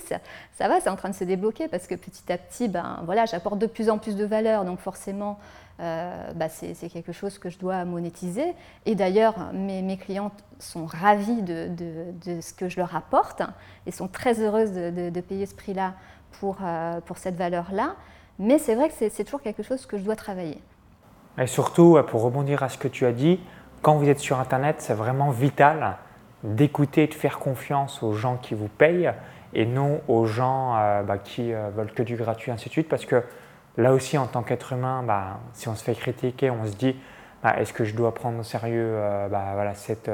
[0.54, 3.26] Ça, va, c'est en train de se débloquer parce que petit à petit, ben, voilà,
[3.26, 4.66] j'apporte de plus en plus de valeur.
[4.66, 5.40] Donc forcément,
[5.80, 8.54] euh, bah, c'est quelque chose que je dois monétiser.
[8.86, 11.70] Et d'ailleurs, mes, clientes sont ravies de,
[12.42, 13.42] ce que je leur apporte
[13.86, 15.94] et sont très heureuses de, payer ce prix-là
[16.40, 16.58] pour,
[17.06, 17.96] pour cette valeur-là.
[18.38, 20.62] Mais c'est vrai que c'est toujours quelque chose que je dois travailler.
[21.38, 23.40] Et surtout, pour rebondir à ce que tu as dit,
[23.82, 25.98] quand vous êtes sur Internet, c'est vraiment vital
[26.46, 29.12] d'écouter de faire confiance aux gens qui vous payent
[29.54, 32.90] et non aux gens euh, bah, qui euh, veulent que du gratuit, ainsi de suite.
[32.90, 33.24] Parce que
[33.78, 36.96] là aussi, en tant qu'être humain, bah, si on se fait critiquer, on se dit
[37.42, 40.12] bah, est-ce que je dois prendre au sérieux euh, cette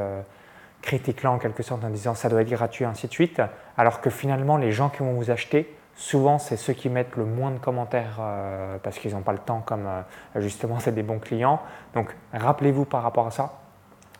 [0.81, 3.41] critique-là en quelque sorte en disant ça doit être gratuit, ainsi de suite.
[3.77, 7.25] Alors que finalement, les gens qui vont vous acheter, Souvent, c'est ceux qui mettent le
[7.25, 8.21] moins de commentaires
[8.81, 9.87] parce qu'ils n'ont pas le temps, comme
[10.37, 11.61] justement c'est des bons clients.
[11.93, 13.59] Donc, rappelez-vous par rapport à ça,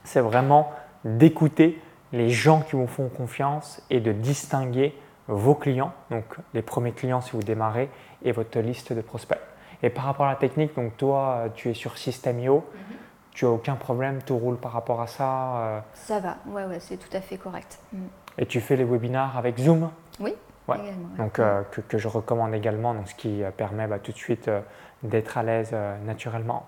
[0.03, 0.69] c'est vraiment
[1.05, 1.81] d'écouter
[2.13, 4.95] les gens qui vous font confiance et de distinguer
[5.27, 7.89] vos clients, donc les premiers clients si vous démarrez,
[8.23, 9.39] et votre liste de prospects.
[9.83, 12.95] Et par rapport à la technique, donc toi, tu es sur System.io, mhm.
[13.31, 15.79] tu n'as aucun problème, tout roule par rapport à ça euh?
[15.93, 17.79] Ça va, ouais, ouais, c'est tout à fait correct.
[17.91, 17.97] Mm.
[18.37, 19.89] Et tu fais les webinars avec Zoom?
[20.19, 20.35] Oui,
[20.67, 20.77] ouais.
[20.79, 21.09] également.
[21.17, 24.49] Donc, euh, que, je recommande également, donc, ce qui euh, permet bah, tout de suite
[25.03, 26.67] d'être à l'aise naturellement.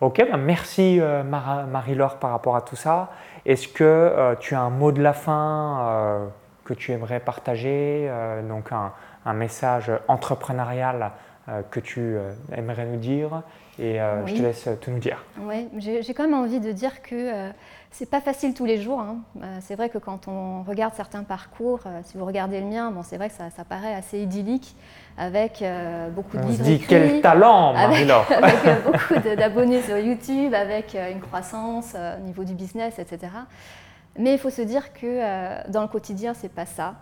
[0.00, 3.10] Ok, bah, merci Marie-Laure par rapport à tout ça.
[3.46, 6.30] Est-ce que tu as un mot de la fin
[6.64, 8.10] que tu aimerais partager,
[8.48, 11.08] donc un, message entrepreneurial euh,
[11.70, 13.42] que tu euh, aimerais nous dire
[13.78, 15.24] et euh, je te laisse tout nous dire.
[15.40, 17.50] Oui, j'ai quand même envie de dire que
[17.90, 19.00] c'est pas facile tous les jours.
[19.00, 19.18] Hein.
[19.60, 23.16] c'est vrai que quand on regarde certains parcours, si vous regardez le mien, bon, c'est
[23.16, 24.76] vrai que ça, ça, paraît assez idyllique
[25.18, 25.64] avec
[26.14, 26.62] beaucoup de on livres.
[26.62, 32.54] Dit quel talent, Avec, avec beaucoup d'abonnés sur YouTube, avec une croissance au niveau du
[32.54, 33.32] business, etc.
[34.16, 36.94] Mais il faut se dire que dans le quotidien, c'est pas ça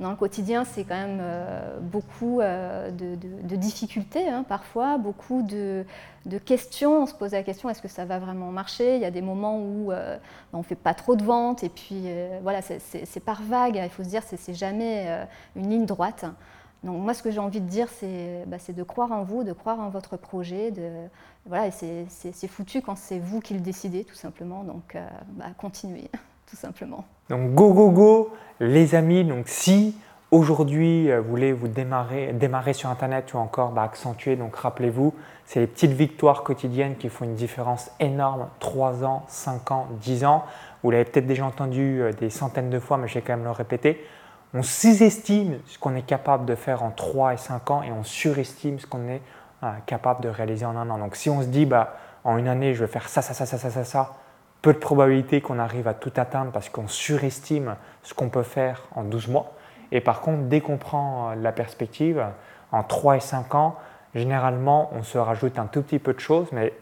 [0.00, 5.84] dans le quotidien, c'est quand même euh, beaucoup euh, de, difficultés hein, parfois, beaucoup de,
[6.46, 7.02] questions.
[7.02, 8.96] On se pose la question est-ce que ça va vraiment marcher?
[8.96, 10.16] Il y a des moments où euh,
[10.54, 12.06] on ne fait pas trop de ventes et puis
[12.42, 13.76] voilà, c'est par vague.
[13.76, 16.24] Il faut se dire c'est jamais une ligne droite.
[16.82, 19.52] Donc moi, ce que j'ai envie de dire, c'est bah, de croire en vous, de
[19.52, 20.72] croire en votre projet.
[21.44, 24.64] Voilà, c'est foutu quand c'est vous qui le décidez, tout simplement.
[24.64, 24.96] Donc
[25.28, 26.10] bah, continuez,
[26.50, 27.04] tout simplement.
[27.28, 29.96] Donc go go go les amis, donc si
[30.30, 35.14] aujourd'hui euh, vous voulez vous démarrer, démarrer sur Internet ou encore bah, accentuer, donc rappelez-vous,
[35.46, 40.24] c'est les petites victoires quotidiennes qui font une différence énorme, 3 ans, 5 ans, 10
[40.24, 40.44] ans.
[40.82, 43.44] Vous l'avez peut-être déjà entendu euh, des centaines de fois, mais je vais quand même
[43.44, 44.04] le répéter.
[44.52, 48.02] On sous-estime ce qu'on est capable de faire en 3 et 5 ans et on
[48.02, 49.22] surestime ce qu'on est
[49.62, 50.98] euh, capable de réaliser en un an.
[50.98, 53.46] Donc si on se dit, bah, en une année, je vais faire ça, ça, ça,
[53.46, 54.12] ça, ça, ça, ça,
[54.62, 58.82] peu de probabilité qu'on arrive à tout atteindre parce qu'on surestime ce qu'on peut faire
[58.94, 59.52] en 12 mois.
[59.92, 62.24] Et par contre, dès qu'on prend euh, la perspective,
[62.72, 63.76] en 3 et 5 ans,
[64.14, 66.72] généralement, on se rajoute un tout petit peu de choses, mais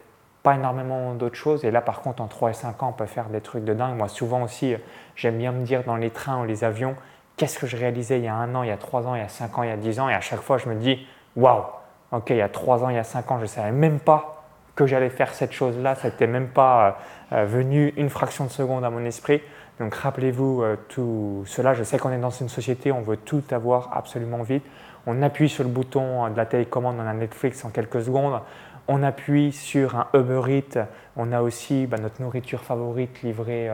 [0.42, 1.64] pas énormément d'autres choses.
[1.64, 3.74] Et là, par contre, en 3 et 5 ans, on peut faire des trucs de
[3.74, 3.96] dingue.
[3.96, 4.74] Moi, souvent aussi,
[5.16, 6.96] j'aime bien me dire dans les trains ou les avions,
[7.36, 9.20] qu'est-ce que je réalisais il y a un an, il y a 3 ans, il
[9.20, 10.08] y a 5 ans, il y a 10 ans?
[10.08, 11.06] Et à chaque fois, je me dis,
[11.36, 11.64] waouh,
[12.12, 14.00] ok, il y a 3 ans, il y a 5 ans, je ne savais même
[14.00, 14.37] pas
[14.78, 15.96] que j'allais faire cette chose-là.
[15.96, 17.00] Ça n'était même pas
[17.32, 19.42] euh, euh, venu une fraction de seconde à mon esprit.
[19.80, 21.74] Donc rappelez-vous euh, tout cela.
[21.74, 24.62] Je sais qu'on est dans une société, on veut tout avoir absolument vite.
[25.08, 28.40] On appuie sur le bouton de la télécommande, on a Netflix en quelques secondes.
[28.86, 33.68] On appuie sur un Uber Eats, on a aussi bah, notre nourriture favorite livrée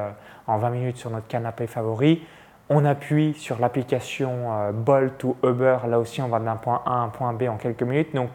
[0.47, 2.23] en 20 minutes sur notre canapé favori.
[2.71, 6.97] On appuie sur l'application Bolt ou Uber, là aussi on va d'un point A à
[6.97, 8.15] un point B en quelques minutes.
[8.15, 8.31] Donc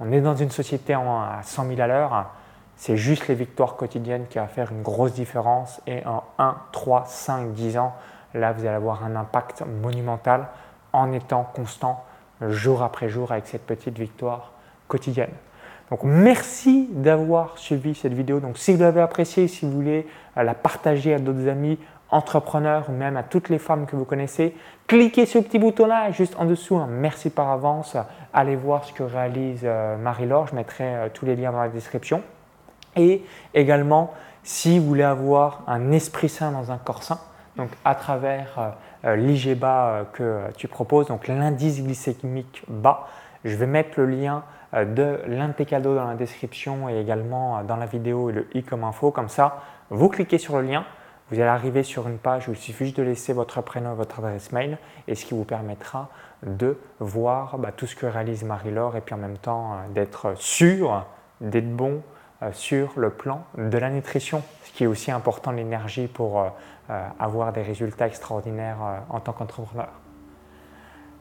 [0.00, 2.26] on est dans une société à 100 000 à l'heure.
[2.76, 5.80] C'est juste les victoires quotidiennes qui vont faire une grosse différence.
[5.86, 7.94] Et en 1, 3, 5, 10 ans,
[8.32, 10.48] là, vous allez avoir un impact monumental
[10.92, 12.02] en étant constant
[12.40, 14.52] jour après jour avec cette petite victoire
[14.88, 15.32] quotidienne.
[15.90, 18.40] Donc merci d'avoir suivi cette vidéo.
[18.40, 21.78] Donc si vous l'avez appréciée, si vous voulez la partager à d'autres amis,
[22.10, 24.56] entrepreneurs ou même à toutes les femmes que vous connaissez,
[24.86, 26.76] cliquez sur le petit bouton-là juste en dessous.
[26.76, 26.88] Hein.
[26.90, 27.96] Merci par avance.
[28.32, 30.48] Allez voir ce que réalise euh, Marie-Laure.
[30.48, 32.22] Je mettrai euh, tous les liens dans la description.
[32.96, 33.22] Et
[33.54, 37.20] également, si vous voulez avoir un esprit sain dans un corps sain,
[37.56, 43.06] donc à travers euh, l'IGBA que tu proposes, donc l'indice glycémique bas,
[43.44, 44.42] je vais mettre le lien
[44.72, 48.46] de l'un de tes cadeaux dans la description et également dans la vidéo et le
[48.54, 49.10] i comme info.
[49.10, 50.84] Comme ça, vous cliquez sur le lien,
[51.30, 53.96] vous allez arriver sur une page où il suffit juste de laisser votre prénom et
[53.96, 56.08] votre adresse mail et ce qui vous permettra
[56.44, 60.34] de voir bah, tout ce que réalise Marie-Laure et puis en même temps euh, d'être
[60.36, 61.04] sûr,
[61.40, 62.02] d'être bon
[62.42, 66.48] euh, sur le plan de la nutrition, ce qui est aussi important l'énergie pour euh,
[67.18, 68.78] avoir des résultats extraordinaires
[69.10, 69.90] en tant qu'entrepreneur.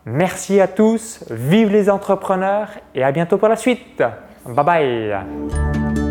[0.05, 4.01] Merci à tous, vive les entrepreneurs et à bientôt pour la suite.
[4.45, 6.08] Bye bye